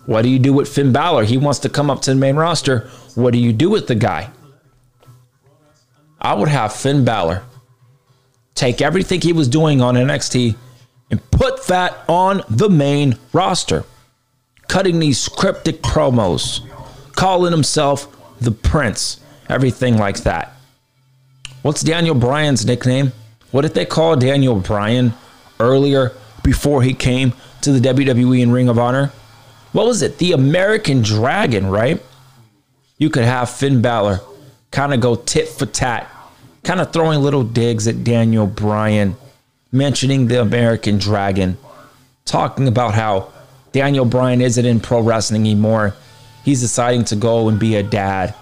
what 0.09 0.23
do 0.23 0.31
you 0.31 0.38
do 0.38 0.55
with 0.55 0.71
Finn 0.71 0.90
Balor? 0.90 1.25
He 1.25 1.37
wants 1.37 1.59
to 1.59 1.68
come 1.68 1.90
up 1.90 2.01
to 2.01 2.14
the 2.14 2.16
main 2.16 2.37
roster. 2.37 2.88
What 3.14 3.35
do 3.35 3.38
you 3.38 3.53
do 3.53 3.68
with 3.68 3.88
the 3.88 3.94
guy? 3.94 4.31
I 6.18 6.33
would 6.33 6.49
have 6.49 6.73
Finn 6.73 7.05
Balor 7.05 7.42
take 8.55 8.81
everything 8.81 9.21
he 9.21 9.35
was 9.35 9.49
doing 9.49 9.83
on 9.83 9.97
NXT 9.97 10.57
and 11.11 11.31
put 11.31 11.66
that 11.66 11.94
on 12.09 12.42
the 12.49 12.71
main 12.71 13.18
roster. 13.35 13.85
Cutting 14.66 14.99
these 14.99 15.29
cryptic 15.29 15.83
promos, 15.83 16.66
calling 17.12 17.53
himself 17.53 18.09
the 18.40 18.51
Prince, 18.51 19.21
everything 19.51 19.99
like 19.99 20.21
that. 20.21 20.55
What's 21.61 21.83
Daniel 21.83 22.14
Bryan's 22.14 22.64
nickname? 22.64 23.12
What 23.51 23.61
did 23.61 23.75
they 23.75 23.85
call 23.85 24.16
Daniel 24.16 24.59
Bryan 24.59 25.12
earlier 25.61 26.12
before 26.42 26.81
he 26.81 26.94
came 26.94 27.35
to 27.61 27.73
the 27.73 27.87
WWE 27.87 28.42
and 28.42 28.55
Ring 28.55 28.71
of 28.71 28.79
Honor? 28.79 29.12
What 29.72 29.87
was 29.87 30.02
it? 30.02 30.18
The 30.18 30.33
American 30.33 31.02
Dragon, 31.02 31.66
right? 31.66 32.02
You 32.96 33.11
could 33.11 33.24
have 33.24 33.50
Finn 33.50 33.83
Balor 33.83 34.20
kind 34.70 34.92
of 34.92 35.00
go 35.00 35.14
tit 35.14 35.48
for 35.48 35.66
tat, 35.66 36.11
kind 36.64 36.81
of 36.81 36.92
throwing 36.92 37.20
little 37.20 37.44
digs 37.44 37.87
at 37.87 38.04
Daniel 38.04 38.46
Bryan, 38.46 39.16
mentioning 39.72 40.26
the 40.26 40.40
American 40.40 40.98
Dragon, 40.98 41.57
talking 42.24 42.68
about 42.68 42.94
how 42.94 43.33
Daniel 43.72 44.04
Bryan 44.04 44.40
isn't 44.40 44.64
in 44.64 44.81
pro 44.81 45.00
wrestling 45.00 45.42
anymore. 45.42 45.94
He's 46.44 46.61
deciding 46.61 47.04
to 47.07 47.16
go 47.16 47.48
and 47.48 47.59
be 47.59 47.76
a 47.76 47.83
dad. 47.83 48.35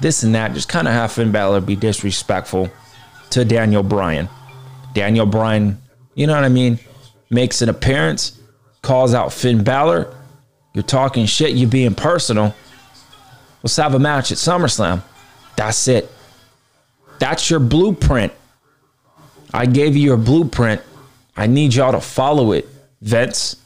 This 0.00 0.22
and 0.22 0.34
that. 0.34 0.52
Just 0.52 0.68
kind 0.68 0.86
of 0.86 0.94
have 0.94 1.12
Finn 1.12 1.32
Balor 1.32 1.62
be 1.62 1.76
disrespectful 1.76 2.70
to 3.30 3.44
Daniel 3.44 3.82
Bryan. 3.82 4.28
Daniel 4.92 5.26
Bryan, 5.26 5.80
you 6.14 6.26
know 6.26 6.34
what 6.34 6.44
I 6.44 6.48
mean? 6.48 6.78
Makes 7.30 7.62
an 7.62 7.68
appearance, 7.68 8.38
calls 8.82 9.14
out 9.14 9.32
Finn 9.32 9.64
Balor. 9.64 10.14
You're 10.74 10.82
talking 10.82 11.24
shit, 11.24 11.54
You're 11.54 11.70
being 11.70 11.94
personal. 11.94 12.54
Let's 13.62 13.76
have 13.76 13.94
a 13.94 13.98
match 13.98 14.30
at 14.30 14.38
SummerSlam. 14.38 15.02
That's 15.56 15.88
it. 15.88 16.10
That's 17.18 17.48
your 17.48 17.60
blueprint. 17.60 18.32
I 19.54 19.66
gave 19.66 19.96
you 19.96 20.02
your 20.02 20.16
blueprint. 20.16 20.82
I 21.36 21.46
need 21.46 21.74
y'all 21.74 21.92
to 21.92 22.00
follow 22.00 22.52
it, 22.52 22.68
Vince. 23.00 23.56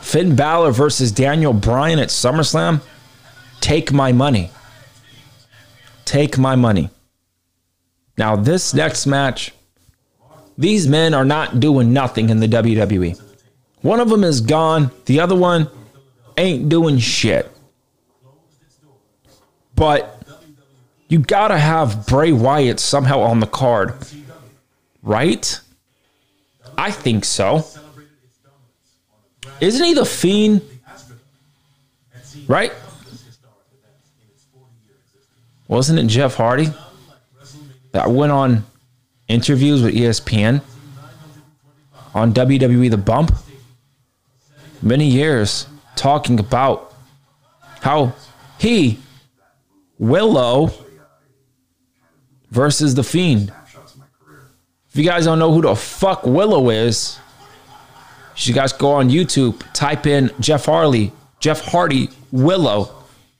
Finn 0.00 0.34
Balor 0.34 0.72
versus 0.72 1.12
Daniel 1.12 1.52
Bryan 1.52 1.98
at 1.98 2.08
SummerSlam. 2.08 2.80
Take 3.60 3.92
my 3.92 4.10
money. 4.10 4.50
Take 6.06 6.38
my 6.38 6.56
money. 6.56 6.88
Now, 8.16 8.36
this 8.36 8.74
next 8.74 9.06
match, 9.06 9.52
these 10.56 10.88
men 10.88 11.14
are 11.14 11.24
not 11.24 11.60
doing 11.60 11.92
nothing 11.92 12.30
in 12.30 12.40
the 12.40 12.48
WWE. 12.48 13.20
One 13.82 14.00
of 14.00 14.08
them 14.08 14.24
is 14.24 14.40
gone, 14.40 14.90
the 15.04 15.20
other 15.20 15.36
one 15.36 15.70
ain't 16.40 16.68
doing 16.68 16.98
shit. 16.98 17.50
But 19.74 20.22
you 21.08 21.18
gotta 21.18 21.58
have 21.58 22.06
Bray 22.06 22.32
Wyatt 22.32 22.78
somehow 22.78 23.20
on 23.20 23.40
the 23.40 23.46
card, 23.46 23.94
right? 25.02 25.60
I 26.76 26.90
think 26.90 27.24
so. 27.24 27.64
Isn't 29.60 29.84
he 29.84 29.94
the 29.94 30.04
fiend? 30.04 30.62
Right? 32.46 32.72
Wasn't 35.68 35.98
it 35.98 36.06
Jeff 36.06 36.34
Hardy 36.34 36.68
that 37.92 38.10
went 38.10 38.32
on 38.32 38.64
interviews 39.28 39.82
with 39.82 39.94
ESPN 39.94 40.62
on 42.14 42.32
WWE 42.32 42.90
The 42.90 42.96
Bump? 42.96 43.32
Many 44.82 45.06
years 45.06 45.66
talking 46.00 46.40
about 46.40 46.94
how 47.82 48.14
he, 48.58 48.98
Willow, 49.98 50.72
versus 52.50 52.94
The 52.94 53.04
Fiend. 53.04 53.52
If 54.88 54.96
you 54.96 55.04
guys 55.04 55.26
don't 55.26 55.38
know 55.38 55.52
who 55.52 55.60
the 55.60 55.76
fuck 55.76 56.24
Willow 56.24 56.70
is, 56.70 57.18
you 58.36 58.54
guys 58.54 58.72
go 58.72 58.92
on 58.92 59.10
YouTube, 59.10 59.62
type 59.74 60.06
in 60.06 60.30
Jeff 60.40 60.64
Harley, 60.64 61.12
Jeff 61.38 61.60
Hardy, 61.60 62.08
Willow, 62.32 62.90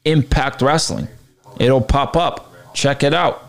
Impact 0.04 0.60
Wrestling. 0.60 1.08
It'll 1.58 1.80
pop 1.80 2.14
up. 2.14 2.52
Check 2.74 3.02
it 3.02 3.14
out. 3.14 3.48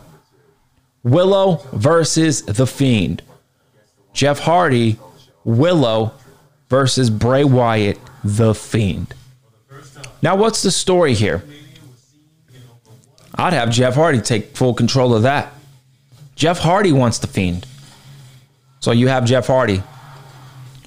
Willow 1.03 1.57
versus 1.73 2.43
The 2.43 2.65
Fiend. 2.65 3.21
Jeff 4.13 4.39
Hardy, 4.39 4.97
Willow 5.43 6.13
versus 6.69 7.09
Bray 7.09 7.43
Wyatt, 7.43 7.99
The 8.23 8.53
Fiend. 8.53 9.13
Now, 10.21 10.35
what's 10.35 10.61
the 10.61 10.71
story 10.71 11.13
here? 11.13 11.43
I'd 13.35 13.53
have 13.53 13.69
Jeff 13.71 13.95
Hardy 13.95 14.21
take 14.21 14.55
full 14.55 14.73
control 14.73 15.15
of 15.15 15.23
that. 15.23 15.53
Jeff 16.35 16.59
Hardy 16.59 16.91
wants 16.91 17.19
The 17.19 17.27
Fiend. 17.27 17.65
So 18.79 18.91
you 18.91 19.07
have 19.07 19.25
Jeff 19.25 19.47
Hardy. 19.47 19.81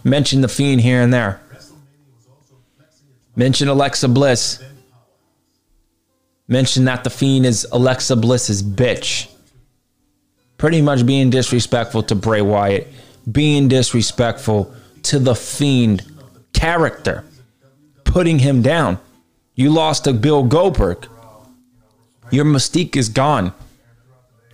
Mention 0.04 0.40
The 0.40 0.48
Fiend 0.48 0.80
here 0.80 1.00
and 1.00 1.12
there. 1.12 1.40
Mention 3.36 3.68
Alexa 3.68 4.08
Bliss. 4.08 4.62
Mention 6.46 6.84
that 6.84 7.04
The 7.04 7.10
Fiend 7.10 7.46
is 7.46 7.66
Alexa 7.72 8.16
Bliss's 8.16 8.62
bitch. 8.62 9.30
Pretty 10.58 10.82
much 10.82 11.04
being 11.04 11.30
disrespectful 11.30 12.04
to 12.04 12.14
Bray 12.14 12.42
Wyatt, 12.42 12.86
being 13.30 13.66
disrespectful 13.68 14.72
to 15.04 15.18
The 15.18 15.34
Fiend 15.34 16.13
character, 16.64 17.22
putting 18.04 18.38
him 18.38 18.62
down. 18.62 18.98
You 19.54 19.68
lost 19.68 20.04
to 20.04 20.14
Bill 20.14 20.42
Goldberg. 20.42 21.06
Your 22.30 22.46
mystique 22.46 22.96
is 22.96 23.10
gone. 23.10 23.52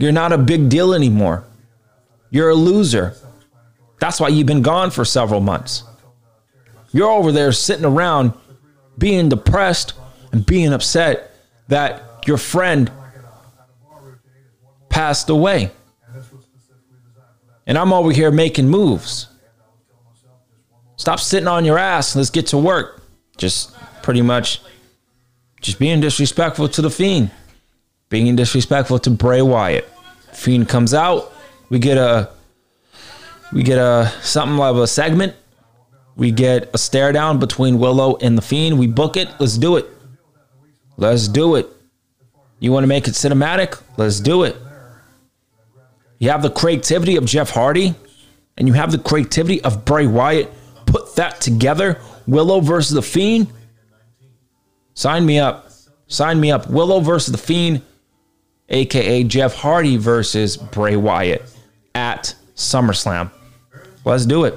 You're 0.01 0.11
not 0.11 0.33
a 0.33 0.39
big 0.39 0.69
deal 0.69 0.93
anymore. 0.93 1.45
You're 2.31 2.51
a 2.51 2.55
loser. 2.57 3.15
That's 4.01 4.19
why 4.19 4.27
you've 4.27 4.49
been 4.49 4.63
gone 4.63 4.91
for 4.91 5.05
several 5.05 5.41
months. 5.41 5.85
You're 6.91 7.13
over 7.13 7.31
there 7.31 7.53
sitting 7.53 7.85
around 7.85 8.33
being 8.99 9.29
depressed 9.29 9.93
and 10.33 10.45
being 10.45 10.73
upset 10.73 11.33
that 11.69 12.25
your 12.27 12.39
friend 12.39 12.91
passed 14.89 15.31
away. 15.31 15.71
And 17.69 17.79
I'm 17.79 17.93
over 17.93 18.11
here 18.11 18.33
making 18.33 18.69
moves. 18.69 19.30
Stop 21.01 21.19
sitting 21.19 21.49
on 21.49 21.65
your 21.65 21.79
ass. 21.79 22.15
Let's 22.15 22.29
get 22.29 22.49
to 22.49 22.59
work. 22.59 23.01
Just 23.39 23.75
pretty 24.03 24.21
much 24.21 24.61
just 25.63 25.79
being 25.79 25.99
disrespectful 25.99 26.69
to 26.69 26.83
the 26.83 26.91
Fiend. 26.91 27.31
Being 28.11 28.37
disrespectful 28.37 28.99
to 28.99 29.11
Bray 29.11 29.41
Wyatt. 29.41 29.89
Fiend 30.35 30.69
comes 30.69 30.93
out. 30.93 31.33
We 31.71 31.79
get 31.79 31.97
a 31.97 32.29
we 33.51 33.63
get 33.63 33.79
a 33.79 34.13
something 34.21 34.59
like 34.59 34.75
a 34.75 34.87
segment. 34.87 35.35
We 36.17 36.33
get 36.33 36.69
a 36.75 36.77
stare 36.77 37.13
down 37.13 37.39
between 37.39 37.79
Willow 37.79 38.17
and 38.17 38.37
the 38.37 38.43
Fiend. 38.43 38.79
We 38.79 38.87
book 38.87 39.17
it. 39.17 39.31
Let's 39.41 39.57
do 39.57 39.79
it. 39.79 39.89
Let's 40.99 41.29
do 41.29 41.55
it. 41.55 41.67
You 42.59 42.73
want 42.73 42.85
to 42.85 42.89
make 42.89 43.09
it 43.09 43.13
cinematic? 43.13 43.81
Let's 43.97 44.21
do 44.21 44.43
it. 44.43 44.55
You 46.19 46.29
have 46.29 46.43
the 46.43 46.51
creativity 46.51 47.17
of 47.17 47.25
Jeff 47.25 47.49
Hardy, 47.49 47.95
and 48.59 48.69
you 48.69 48.75
have 48.75 48.93
the 48.93 48.99
creativity 48.99 49.65
of 49.65 49.87
Bray 49.87 50.07
Wyatt. 50.07 50.53
That 51.21 51.39
together. 51.43 52.01
Willow 52.27 52.61
versus 52.61 52.95
the 52.95 53.03
Fiend. 53.03 53.53
Sign 54.95 55.27
me 55.27 55.39
up. 55.39 55.71
Sign 56.07 56.41
me 56.41 56.51
up. 56.51 56.71
Willow 56.71 57.01
versus 57.01 57.31
the 57.31 57.37
Fiend, 57.37 57.83
aka 58.71 59.23
Jeff 59.25 59.55
Hardy 59.55 59.99
versus 59.99 60.57
Bray 60.57 60.97
Wyatt 60.97 61.43
at 61.95 62.35
SummerSlam. 62.55 63.31
Let's 64.07 64.25
do 64.25 64.47
it. 64.47 64.55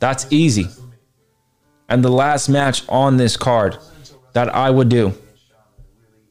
That's 0.00 0.26
easy. 0.32 0.66
And 1.88 2.04
the 2.04 2.10
last 2.10 2.48
match 2.48 2.82
on 2.88 3.16
this 3.16 3.36
card 3.36 3.78
that 4.32 4.52
I 4.52 4.70
would 4.70 4.88
do. 4.88 5.14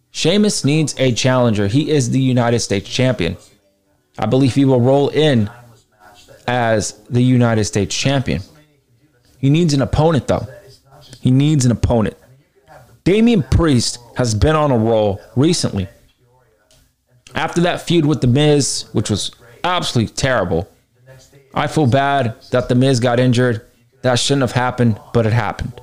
Sheamus 0.09 0.65
needs 0.65 0.95
a 0.97 1.13
challenger. 1.13 1.67
He 1.67 1.91
is 1.91 2.09
the 2.09 2.19
United 2.19 2.59
States 2.59 2.89
champion. 2.89 3.37
I 4.19 4.25
believe 4.25 4.53
he 4.53 4.65
will 4.65 4.81
roll 4.81 5.07
in 5.07 5.49
as 6.45 6.91
the 7.09 7.21
United 7.21 7.63
States 7.63 7.95
champion. 7.95 8.41
He 9.41 9.49
needs 9.49 9.73
an 9.73 9.81
opponent, 9.81 10.27
though. 10.27 10.47
He 11.19 11.31
needs 11.31 11.65
an 11.65 11.71
opponent. 11.71 12.15
Damian 13.03 13.41
Priest 13.41 13.97
has 14.15 14.35
been 14.35 14.55
on 14.55 14.69
a 14.69 14.77
roll 14.77 15.19
recently. 15.35 15.87
After 17.33 17.61
that 17.61 17.81
feud 17.81 18.05
with 18.05 18.21
The 18.21 18.27
Miz, 18.27 18.85
which 18.93 19.09
was 19.09 19.31
absolutely 19.63 20.13
terrible, 20.13 20.69
I 21.55 21.65
feel 21.65 21.87
bad 21.87 22.35
that 22.51 22.69
The 22.69 22.75
Miz 22.75 22.99
got 22.99 23.19
injured. 23.19 23.65
That 24.03 24.19
shouldn't 24.19 24.41
have 24.41 24.51
happened, 24.51 24.99
but 25.11 25.25
it 25.25 25.33
happened. 25.33 25.81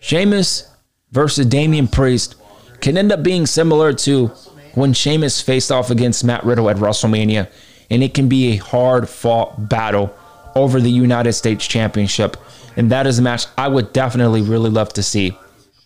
Sheamus 0.00 0.68
versus 1.10 1.44
Damian 1.44 1.88
Priest 1.88 2.36
can 2.80 2.96
end 2.96 3.12
up 3.12 3.22
being 3.22 3.44
similar 3.44 3.92
to 3.92 4.28
when 4.74 4.94
Sheamus 4.94 5.42
faced 5.42 5.70
off 5.70 5.90
against 5.90 6.24
Matt 6.24 6.44
Riddle 6.44 6.70
at 6.70 6.76
WrestleMania, 6.76 7.50
and 7.90 8.02
it 8.02 8.14
can 8.14 8.28
be 8.28 8.52
a 8.52 8.56
hard 8.56 9.08
fought 9.10 9.68
battle 9.68 10.14
over 10.54 10.80
the 10.80 10.90
United 10.90 11.32
States 11.32 11.66
Championship. 11.66 12.36
And 12.76 12.90
that 12.90 13.06
is 13.06 13.18
a 13.18 13.22
match 13.22 13.46
I 13.58 13.68
would 13.68 13.92
definitely 13.92 14.42
really 14.42 14.70
love 14.70 14.92
to 14.94 15.02
see 15.02 15.36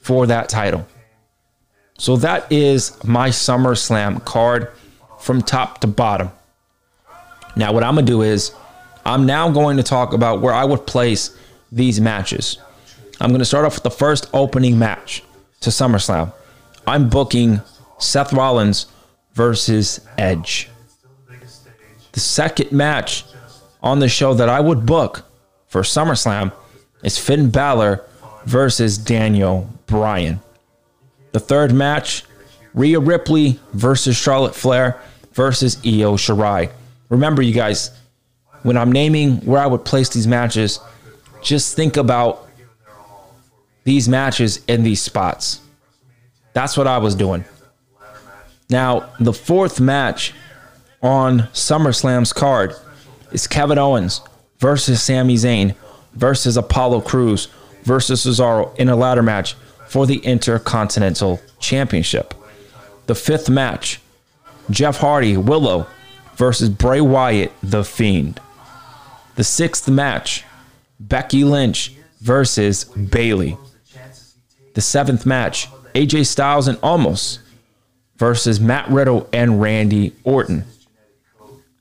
for 0.00 0.26
that 0.26 0.48
title. 0.48 0.86
So 1.98 2.16
that 2.18 2.50
is 2.52 3.02
my 3.04 3.30
SummerSlam 3.30 4.24
card 4.24 4.70
from 5.18 5.42
top 5.42 5.80
to 5.80 5.86
bottom. 5.86 6.30
Now, 7.56 7.72
what 7.72 7.82
I'm 7.82 7.94
going 7.94 8.06
to 8.06 8.12
do 8.12 8.22
is 8.22 8.54
I'm 9.04 9.24
now 9.24 9.50
going 9.50 9.78
to 9.78 9.82
talk 9.82 10.12
about 10.12 10.42
where 10.42 10.52
I 10.52 10.64
would 10.64 10.86
place 10.86 11.36
these 11.72 12.00
matches. 12.00 12.58
I'm 13.20 13.30
going 13.30 13.40
to 13.40 13.46
start 13.46 13.64
off 13.64 13.74
with 13.74 13.84
the 13.84 13.90
first 13.90 14.28
opening 14.34 14.78
match 14.78 15.22
to 15.60 15.70
SummerSlam. 15.70 16.32
I'm 16.86 17.08
booking 17.08 17.62
Seth 17.98 18.32
Rollins 18.32 18.86
versus 19.32 20.00
Edge. 20.18 20.68
The 22.12 22.20
second 22.20 22.72
match 22.72 23.24
on 23.86 24.00
the 24.00 24.08
show 24.08 24.34
that 24.34 24.48
I 24.48 24.58
would 24.58 24.84
book 24.84 25.24
for 25.68 25.82
SummerSlam 25.82 26.52
is 27.04 27.18
Finn 27.18 27.50
Balor 27.50 28.04
versus 28.44 28.98
Daniel 28.98 29.70
Bryan. 29.86 30.40
The 31.30 31.38
third 31.38 31.72
match, 31.72 32.24
Rhea 32.74 32.98
Ripley 32.98 33.60
versus 33.74 34.16
Charlotte 34.16 34.56
Flair 34.56 35.00
versus 35.34 35.76
Io 35.86 36.16
Shirai. 36.16 36.72
Remember, 37.10 37.42
you 37.42 37.54
guys, 37.54 37.92
when 38.64 38.76
I'm 38.76 38.90
naming 38.90 39.36
where 39.46 39.60
I 39.60 39.68
would 39.68 39.84
place 39.84 40.08
these 40.08 40.26
matches, 40.26 40.80
just 41.40 41.76
think 41.76 41.96
about 41.96 42.48
these 43.84 44.08
matches 44.08 44.64
in 44.66 44.82
these 44.82 45.00
spots. 45.00 45.60
That's 46.54 46.76
what 46.76 46.88
I 46.88 46.98
was 46.98 47.14
doing. 47.14 47.44
Now, 48.68 49.10
the 49.20 49.32
fourth 49.32 49.78
match 49.78 50.34
on 51.02 51.42
SummerSlam's 51.52 52.32
card 52.32 52.74
is 53.36 53.46
Kevin 53.46 53.76
Owens 53.76 54.22
versus 54.60 55.02
Sami 55.02 55.34
Zayn 55.34 55.74
versus 56.14 56.56
Apollo 56.56 57.02
Crews 57.02 57.48
versus 57.82 58.24
Cesaro 58.24 58.74
in 58.78 58.88
a 58.88 58.96
ladder 58.96 59.22
match 59.22 59.54
for 59.88 60.06
the 60.06 60.16
Intercontinental 60.20 61.42
Championship. 61.60 62.32
The 63.04 63.14
fifth 63.14 63.50
match, 63.50 64.00
Jeff 64.70 64.96
Hardy, 64.96 65.36
Willow 65.36 65.86
versus 66.36 66.70
Bray 66.70 67.02
Wyatt, 67.02 67.52
The 67.62 67.84
Fiend. 67.84 68.40
The 69.34 69.44
sixth 69.44 69.86
match, 69.86 70.42
Becky 70.98 71.44
Lynch 71.44 71.92
versus 72.22 72.84
Bayley. 72.84 73.58
The 74.72 74.80
seventh 74.80 75.26
match, 75.26 75.68
AJ 75.94 76.24
Styles 76.24 76.68
and 76.68 76.78
Omos 76.78 77.40
versus 78.16 78.58
Matt 78.58 78.88
Riddle 78.88 79.28
and 79.30 79.60
Randy 79.60 80.14
Orton. 80.24 80.64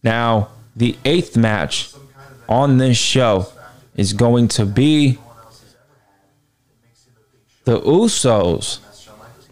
Now, 0.04 0.50
the 0.76 0.98
eighth 1.06 1.38
match 1.38 1.94
on 2.50 2.78
this 2.78 2.98
show 2.98 3.48
is 3.96 4.14
going 4.14 4.48
to 4.50 4.66
be 4.66 5.18
the 7.64 7.80
Usos 7.82 8.80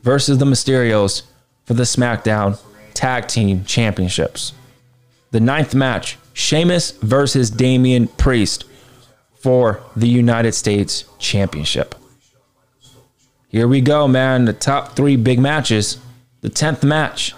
versus 0.02 0.38
the 0.38 0.46
Mysterios 0.46 1.24
for 1.66 1.74
the 1.74 1.84
SmackDown 1.84 2.60
Tag 2.94 3.28
Team 3.28 3.64
Championships. 3.64 4.54
The 5.32 5.40
ninth 5.40 5.74
match, 5.74 6.18
Sheamus 6.34 6.92
versus 6.92 7.50
Damian 7.50 8.08
Priest 8.08 8.66
for 9.34 9.82
the 9.96 10.08
United 10.08 10.54
States 10.54 11.06
Championship. 11.20 11.96
Here 13.48 13.68
we 13.68 13.82
go, 13.82 14.08
man. 14.08 14.46
The 14.46 14.54
top 14.54 14.96
three 14.96 15.16
big 15.16 15.40
matches. 15.40 15.98
The 16.42 16.50
10th 16.50 16.84
match 16.84 17.34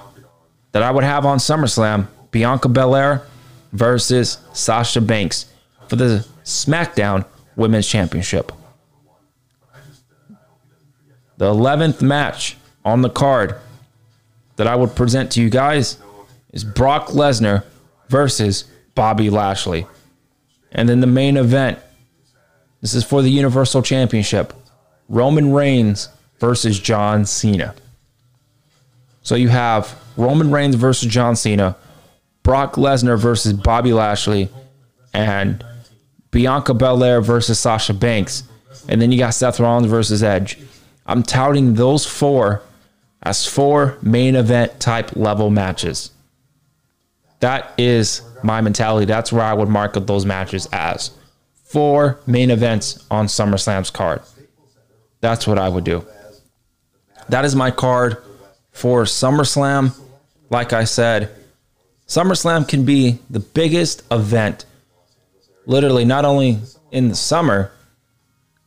that 0.71 0.81
I 0.81 0.91
would 0.91 1.03
have 1.03 1.25
on 1.25 1.37
SummerSlam 1.37 2.07
Bianca 2.31 2.69
Belair 2.69 3.21
versus 3.75 4.37
Sasha 4.53 5.01
Banks 5.01 5.47
for 5.87 5.95
the 5.95 6.25
SmackDown 6.43 7.25
Women's 7.55 7.87
Championship. 7.87 8.51
The 11.37 11.45
11th 11.45 12.01
match 12.01 12.57
on 12.83 13.01
the 13.01 13.09
card 13.09 13.55
that 14.55 14.67
I 14.67 14.75
would 14.75 14.95
present 14.95 15.31
to 15.33 15.41
you 15.41 15.49
guys 15.49 15.97
is 16.53 16.63
Brock 16.63 17.07
Lesnar 17.07 17.63
versus 18.07 18.65
Bobby 18.93 19.29
Lashley. 19.29 19.85
And 20.71 20.87
then 20.87 21.01
the 21.01 21.07
main 21.07 21.35
event 21.35 21.79
this 22.81 22.93
is 22.93 23.03
for 23.03 23.23
the 23.23 23.29
Universal 23.29 23.81
Championship 23.81 24.53
Roman 25.09 25.51
Reigns 25.51 26.09
versus 26.39 26.79
John 26.79 27.25
Cena. 27.25 27.73
So 29.23 29.33
you 29.33 29.49
have 29.49 29.99
Roman 30.17 30.51
Reigns 30.51 30.75
versus 30.75 31.11
John 31.11 31.35
Cena, 31.35 31.75
Brock 32.45 32.75
Lesnar 32.75 33.19
versus 33.19 33.53
Bobby 33.53 33.91
Lashley, 33.91 34.49
and 35.15 35.65
Bianca 36.29 36.75
Belair 36.75 37.19
versus 37.19 37.59
Sasha 37.59 37.93
Banks. 37.93 38.43
And 38.87 39.01
then 39.01 39.11
you 39.11 39.17
got 39.17 39.33
Seth 39.33 39.59
Rollins 39.59 39.87
versus 39.87 40.21
Edge. 40.21 40.59
I'm 41.07 41.23
touting 41.23 41.73
those 41.73 42.05
four 42.05 42.61
as 43.23 43.47
four 43.47 43.97
main 44.03 44.35
event 44.35 44.79
type 44.79 45.15
level 45.15 45.49
matches. 45.49 46.11
That 47.39 47.73
is 47.79 48.21
my 48.43 48.61
mentality. 48.61 49.05
That's 49.05 49.31
where 49.31 49.43
I 49.43 49.53
would 49.53 49.69
mark 49.69 49.93
those 49.93 50.25
matches 50.25 50.67
as 50.71 51.09
four 51.63 52.19
main 52.27 52.51
events 52.51 53.03
on 53.09 53.25
SummerSlam's 53.25 53.89
card. 53.89 54.21
That's 55.19 55.47
what 55.47 55.57
I 55.57 55.67
would 55.67 55.83
do. 55.83 56.05
That 57.29 57.43
is 57.43 57.55
my 57.55 57.71
card 57.71 58.17
for 58.71 59.03
SummerSlam. 59.03 59.99
Like 60.51 60.73
I 60.73 60.83
said, 60.83 61.34
SummerSlam 62.07 62.67
can 62.67 62.85
be 62.85 63.19
the 63.29 63.39
biggest 63.39 64.03
event, 64.11 64.65
literally, 65.65 66.05
not 66.05 66.25
only 66.25 66.59
in 66.91 67.09
the 67.09 67.15
summer, 67.15 67.71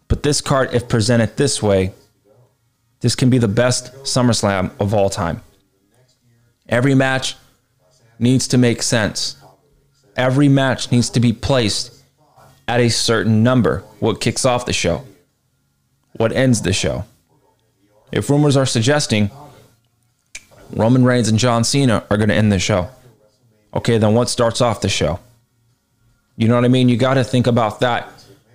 but 0.08 0.22
this 0.22 0.40
card, 0.40 0.74
if 0.74 0.88
presented 0.88 1.36
this 1.36 1.62
way, 1.62 1.92
this 3.00 3.14
can 3.14 3.30
be 3.30 3.38
the 3.38 3.48
best 3.48 3.94
SummerSlam 4.02 4.72
of 4.80 4.92
all 4.92 5.08
time. 5.08 5.42
Every 6.68 6.94
match 6.94 7.36
needs 8.18 8.48
to 8.48 8.58
make 8.58 8.82
sense. 8.82 9.36
Every 10.16 10.48
match 10.48 10.90
needs 10.90 11.08
to 11.10 11.20
be 11.20 11.32
placed 11.32 11.94
at 12.66 12.80
a 12.80 12.90
certain 12.90 13.42
number. 13.44 13.84
What 14.00 14.20
kicks 14.20 14.44
off 14.44 14.66
the 14.66 14.72
show? 14.72 15.06
What 16.14 16.32
ends 16.32 16.62
the 16.62 16.72
show? 16.72 17.04
If 18.10 18.28
rumors 18.28 18.56
are 18.56 18.66
suggesting 18.66 19.30
Roman 20.70 21.04
Reigns 21.04 21.28
and 21.28 21.38
John 21.38 21.62
Cena 21.62 22.04
are 22.10 22.16
going 22.16 22.30
to 22.30 22.34
end 22.34 22.50
the 22.50 22.58
show, 22.58 22.88
okay, 23.74 23.98
then 23.98 24.14
what 24.14 24.28
starts 24.28 24.60
off 24.60 24.80
the 24.80 24.88
show? 24.88 25.20
You 26.36 26.48
know 26.48 26.54
what 26.54 26.64
I 26.64 26.68
mean? 26.68 26.88
You 26.88 26.96
got 26.96 27.14
to 27.14 27.24
think 27.24 27.46
about 27.46 27.80
that. 27.80 28.08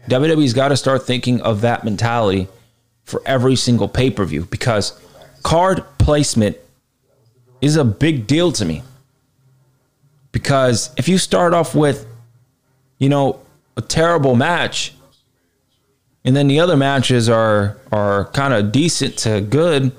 WWE's 0.08 0.54
got 0.54 0.70
to 0.70 0.78
start 0.78 1.06
thinking 1.06 1.42
of 1.42 1.62
that 1.62 1.84
mentality 1.84 2.48
for 3.04 3.22
every 3.26 3.56
single 3.56 3.88
pay 3.88 4.10
per 4.10 4.26
view 4.26 4.46
because 4.46 5.00
card 5.44 5.84
placement 5.98 6.58
is 7.62 7.76
a 7.76 7.84
big 7.84 8.28
deal 8.28 8.52
to 8.54 8.66
me. 8.66 8.84
Because 10.32 10.92
if 10.98 11.08
you 11.08 11.18
start 11.18 11.54
off 11.54 11.76
with, 11.76 12.06
you 12.98 13.08
know, 13.10 13.40
a 13.78 13.82
terrible 13.82 14.36
match, 14.36 14.94
and 16.26 16.36
then 16.36 16.48
the 16.48 16.60
other 16.60 16.78
matches 16.78 17.30
are 17.30 17.78
are 17.92 18.26
kind 18.32 18.54
of 18.54 18.72
decent 18.72 19.18
to 19.20 19.42
good, 19.42 19.92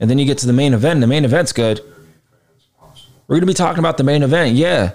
And 0.00 0.10
then 0.10 0.18
you 0.18 0.26
get 0.26 0.38
to 0.38 0.46
the 0.46 0.52
main 0.52 0.74
event. 0.74 1.00
The 1.00 1.06
main 1.06 1.24
event's 1.24 1.52
good. 1.52 1.80
We're 3.26 3.36
gonna 3.36 3.46
be 3.46 3.54
talking 3.54 3.78
about 3.78 3.96
the 3.96 4.04
main 4.04 4.22
event, 4.22 4.56
yeah. 4.56 4.92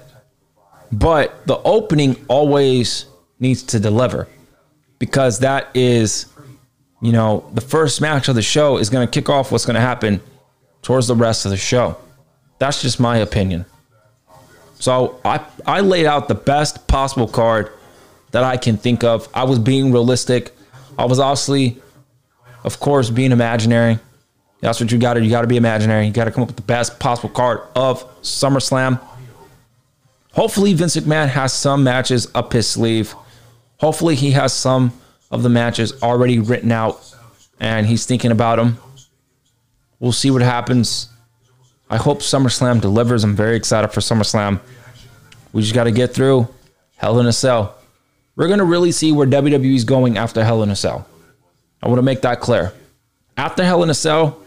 But 0.91 1.45
the 1.45 1.57
opening 1.59 2.15
always 2.27 3.05
needs 3.39 3.63
to 3.63 3.79
deliver 3.79 4.27
because 4.97 5.39
that 5.39 5.69
is, 5.73 6.27
you 7.01 7.11
know, 7.11 7.49
the 7.53 7.61
first 7.61 8.01
match 8.01 8.27
of 8.27 8.35
the 8.35 8.41
show 8.41 8.77
is 8.77 8.89
going 8.89 9.07
to 9.07 9.11
kick 9.11 9.29
off 9.29 9.51
what's 9.51 9.65
going 9.65 9.75
to 9.75 9.81
happen 9.81 10.21
towards 10.81 11.07
the 11.07 11.15
rest 11.15 11.45
of 11.45 11.51
the 11.51 11.57
show. 11.57 11.97
That's 12.59 12.81
just 12.81 12.99
my 12.99 13.17
opinion. 13.17 13.65
So 14.79 15.19
I 15.25 15.45
I 15.65 15.81
laid 15.81 16.05
out 16.05 16.27
the 16.27 16.35
best 16.35 16.87
possible 16.87 17.27
card 17.27 17.71
that 18.31 18.43
I 18.43 18.57
can 18.57 18.77
think 18.77 19.03
of. 19.03 19.27
I 19.33 19.43
was 19.43 19.59
being 19.59 19.91
realistic. 19.91 20.51
I 20.97 21.05
was 21.05 21.19
obviously, 21.19 21.81
of 22.63 22.79
course, 22.79 23.09
being 23.09 23.31
imaginary. 23.31 23.99
That's 24.61 24.79
what 24.79 24.91
you 24.91 24.97
got 24.97 25.13
to. 25.13 25.23
You 25.23 25.29
got 25.29 25.41
to 25.41 25.47
be 25.47 25.57
imaginary. 25.57 26.05
You 26.05 26.11
got 26.11 26.25
to 26.25 26.31
come 26.31 26.43
up 26.43 26.49
with 26.49 26.57
the 26.57 26.63
best 26.63 26.99
possible 26.99 27.29
card 27.29 27.61
of 27.75 28.03
SummerSlam. 28.21 28.99
Hopefully, 30.33 30.73
Vince 30.73 30.95
McMahon 30.97 31.27
has 31.29 31.53
some 31.53 31.83
matches 31.83 32.27
up 32.35 32.53
his 32.53 32.67
sleeve. 32.67 33.15
Hopefully, 33.77 34.15
he 34.15 34.31
has 34.31 34.53
some 34.53 34.93
of 35.31 35.43
the 35.43 35.49
matches 35.49 36.01
already 36.01 36.39
written 36.39 36.71
out 36.71 37.13
and 37.59 37.85
he's 37.85 38.05
thinking 38.05 38.31
about 38.31 38.57
them. 38.57 38.77
We'll 39.99 40.11
see 40.11 40.31
what 40.31 40.41
happens. 40.41 41.09
I 41.89 41.97
hope 41.97 42.19
SummerSlam 42.19 42.81
delivers. 42.81 43.23
I'm 43.23 43.35
very 43.35 43.55
excited 43.55 43.89
for 43.89 43.99
SummerSlam. 43.99 44.59
We 45.51 45.61
just 45.61 45.73
got 45.73 45.85
to 45.85 45.91
get 45.91 46.13
through 46.13 46.47
Hell 46.95 47.19
in 47.19 47.25
a 47.25 47.33
Cell. 47.33 47.75
We're 48.35 48.47
going 48.47 48.59
to 48.59 48.65
really 48.65 48.91
see 48.91 49.11
where 49.11 49.27
WWE 49.27 49.75
is 49.75 49.83
going 49.83 50.17
after 50.17 50.43
Hell 50.43 50.63
in 50.63 50.69
a 50.69 50.75
Cell. 50.75 51.07
I 51.81 51.87
want 51.87 51.97
to 51.97 52.03
make 52.03 52.21
that 52.21 52.39
clear. 52.39 52.73
After 53.35 53.63
Hell 53.63 53.83
in 53.83 53.89
a 53.89 53.93
Cell, 53.93 54.41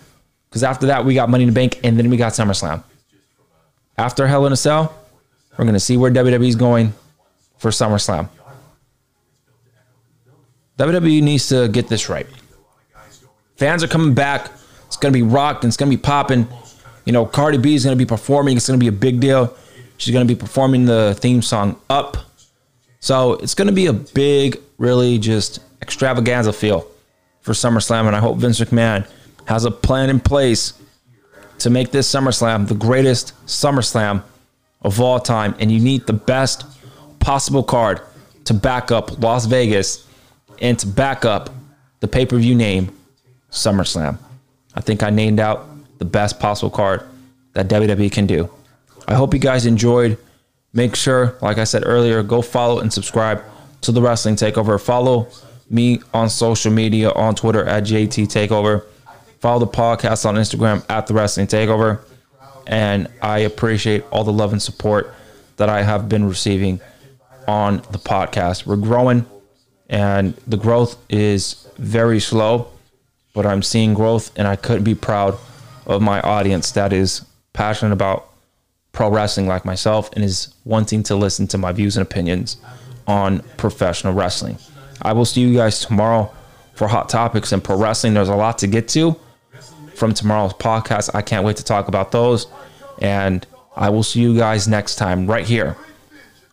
because 0.53 0.63
after 0.63 0.89
that, 0.89 1.07
we 1.07 1.15
got 1.15 1.31
Money 1.31 1.45
in 1.45 1.49
the 1.49 1.55
Bank 1.55 1.81
and 1.83 1.99
then 1.99 2.11
we 2.11 2.19
got 2.19 2.35
SummerSlam. 2.35 2.85
After 3.97 4.27
Hell 4.27 4.45
in 4.45 4.53
a 4.53 4.57
Cell, 4.57 4.95
we're 5.57 5.65
going 5.65 5.73
to 5.73 5.81
see 5.81 5.97
where 5.97 6.11
WWE 6.11 6.47
is 6.47 6.57
going 6.57 6.93
for 7.57 7.71
SummerSlam. 7.71 8.29
WWE 10.77 11.23
needs 11.23 11.49
to 11.49 11.69
get 11.69 11.89
this 11.89 12.11
right. 12.11 12.27
Fans 13.57 13.83
are 13.83 13.89
coming 13.89 14.13
back. 14.13 14.51
It's 14.89 14.99
going 14.99 15.11
to 15.11 15.19
be 15.19 15.23
rocked 15.23 15.65
and 15.65 15.71
it's 15.71 15.79
going 15.79 15.91
to 15.91 15.97
be 15.97 16.03
popping. 16.03 16.47
You 17.07 17.15
know, 17.15 17.25
Cardi 17.25 17.57
B 17.57 17.75
is 17.75 17.83
going 17.83 17.97
to 17.97 18.05
be 18.05 18.07
performing. 18.07 18.59
It's 18.59 18.69
going 18.69 18.79
to 18.79 18.85
be 18.85 18.89
a 18.89 18.93
big 18.93 19.21
deal. 19.21 19.57
She's 19.97 20.13
going 20.13 20.29
to 20.29 20.35
be 20.35 20.39
performing 20.39 20.85
the 20.85 21.17
theme 21.19 21.41
song 21.41 21.81
Up. 21.89 22.19
So 23.01 23.35
it's 23.37 23.55
going 23.55 23.69
to 23.69 23.75
be 23.75 23.87
a 23.87 23.95
big, 23.95 24.59
really 24.77 25.17
just 25.19 25.61
extravaganza 25.81 26.53
feel 26.53 26.87
for 27.41 27.53
SummerSlam. 27.53 28.07
And 28.07 28.15
I 28.15 28.19
hope 28.19 28.37
Vince 28.37 28.61
McMahon 28.61 29.07
has 29.47 29.65
a 29.65 29.71
plan 29.71 30.11
in 30.11 30.21
place 30.21 30.75
to 31.59 31.71
make 31.71 31.91
this 31.91 32.11
SummerSlam 32.13 32.69
the 32.69 32.75
greatest 32.75 33.35
SummerSlam 33.47 34.23
of 34.83 35.01
all 35.01 35.21
time. 35.21 35.55
And 35.59 35.71
you 35.71 35.81
need 35.81 36.07
the 36.07 36.13
best 36.13 36.65
possible 37.21 37.63
card 37.63 38.01
to 38.45 38.55
back 38.55 38.91
up 38.91 39.23
Las 39.23 39.47
Vegas 39.47 40.07
and 40.61 40.79
to 40.79 40.87
back 40.87 41.25
up 41.25 41.51
the 42.01 42.09
pay 42.09 42.27
per 42.27 42.37
view 42.37 42.55
name 42.55 42.97
SummerSlam. 43.51 44.19
I 44.75 44.81
think 44.81 45.03
I 45.03 45.11
named 45.11 45.39
out 45.39 45.69
the 45.99 46.05
best 46.05 46.41
possible 46.41 46.71
card 46.71 47.03
that 47.53 47.69
WWE 47.69 48.11
can 48.11 48.27
do. 48.27 48.51
I 49.07 49.15
hope 49.15 49.35
you 49.35 49.41
guys 49.41 49.67
enjoyed. 49.67 50.19
Make 50.73 50.97
sure, 50.97 51.37
like 51.43 51.59
I 51.59 51.65
said 51.65 51.83
earlier, 51.85 52.23
go 52.23 52.41
follow 52.41 52.81
and 52.81 52.93
subscribe 52.93 53.43
to 53.83 53.93
the 53.93 54.01
Wrestling 54.01 54.37
Takeover. 54.37 54.81
Follow 54.81 55.29
me 55.69 56.01
on 56.15 56.31
social 56.31 56.73
media 56.73 57.11
on 57.11 57.35
Twitter 57.35 57.65
at 57.65 57.85
JT 57.85 58.27
Takeover. 58.27 58.85
Follow 59.43 59.59
the 59.59 59.67
podcast 59.67 60.25
on 60.25 60.37
Instagram 60.37 60.85
at 60.89 61.09
the 61.09 61.15
Wrestling 61.15 61.49
Takeover. 61.49 61.99
And 62.69 63.09
I 63.21 63.41
appreciate 63.41 64.05
all 64.13 64.23
the 64.23 64.33
love 64.33 64.53
and 64.53 64.63
support 64.63 65.13
that 65.57 65.69
I 65.69 65.83
have 65.83 66.09
been 66.09 66.29
receiving 66.29 66.81
on 67.49 67.79
the 67.91 67.99
podcast. 67.99 68.67
We're 68.67 68.77
growing 68.77 69.27
and 69.91 70.35
the 70.47 70.57
growth 70.57 70.97
is 71.11 71.67
very 71.77 72.21
slow, 72.21 72.69
but 73.35 73.45
I'm 73.45 73.65
seeing 73.65 73.95
growth 73.95 74.31
and 74.37 74.47
I 74.47 74.55
couldn't 74.55 74.85
be 74.85 74.95
proud 74.95 75.37
of 75.87 76.01
my 76.01 76.21
audience 76.21 76.71
that 76.71 76.93
is 76.93 77.27
passionate 77.53 77.93
about 77.93 78.29
pro 78.93 79.11
wrestling 79.11 79.49
like 79.49 79.65
myself 79.65 80.09
and 80.13 80.23
is 80.23 80.55
wanting 80.65 81.03
to 81.03 81.17
listen 81.17 81.49
to 81.49 81.59
my 81.59 81.73
views 81.73 81.97
and 81.97 82.07
opinions 82.07 82.59
on 83.09 83.41
professional 83.57 84.13
wrestling. 84.13 84.57
I 85.03 85.15
will 85.15 85.25
see 85.25 85.41
you 85.41 85.53
guys 85.53 85.81
tomorrow 85.81 86.33
for 86.75 86.87
hot 86.87 87.09
topics 87.09 87.51
and 87.51 87.63
pro 87.63 87.77
wrestling. 87.77 88.15
There's 88.15 88.29
a 88.29 88.37
lot 88.37 88.59
to 88.59 88.69
get 88.69 88.87
to 88.91 89.19
from 89.95 90.15
tomorrow's 90.15 90.53
podcast. 90.55 91.15
I 91.15 91.23
can't 91.23 91.45
wait 91.45 91.57
to 91.57 91.65
talk 91.65 91.89
about 91.89 92.13
those. 92.13 92.47
And 93.01 93.47
I 93.77 93.91
will 93.91 94.03
see 94.03 94.21
you 94.21 94.37
guys 94.37 94.69
next 94.69 94.97
time 94.97 95.27
right 95.27 95.47
here 95.47 95.77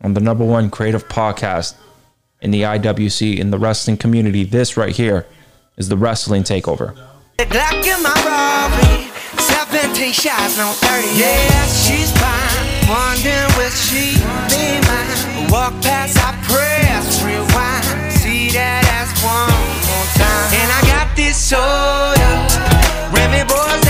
on 0.01 0.13
the 0.13 0.21
number 0.21 0.45
one 0.45 0.69
creative 0.69 1.07
podcast 1.07 1.75
in 2.41 2.51
the 2.51 2.61
IWC 2.61 3.37
in 3.37 3.51
the 3.51 3.59
wrestling 3.59 3.97
community. 3.97 4.43
This 4.43 4.77
right 4.77 4.95
here 4.95 5.25
is 5.77 5.89
the 5.89 5.97
Wrestling 5.97 6.43
Takeover. 6.43 6.95
Glock 7.37 7.83
in 7.85 8.03
my 8.03 8.13
Robbie, 8.23 9.09
17 9.41 10.11
shots, 10.13 10.57
no 10.57 10.71
30. 10.71 11.07
Yeah, 11.19 11.65
she's 11.67 12.11
fine. 12.17 12.89
Wondering 12.89 13.47
will 13.57 13.69
she 13.71 14.15
be 14.49 14.79
mine? 14.87 15.51
Walk 15.51 15.73
past, 15.81 16.17
I 16.17 16.31
press, 16.43 17.23
rewind. 17.23 18.11
See 18.13 18.49
that 18.51 18.83
ass 18.87 19.11
one 19.23 19.49
more 19.87 20.07
time. 20.15 20.53
And 20.59 20.71
I 20.71 21.05
got 21.05 21.15
this 21.15 21.37
so 21.37 22.88
Remy 23.11 23.43
boys. 23.45 23.88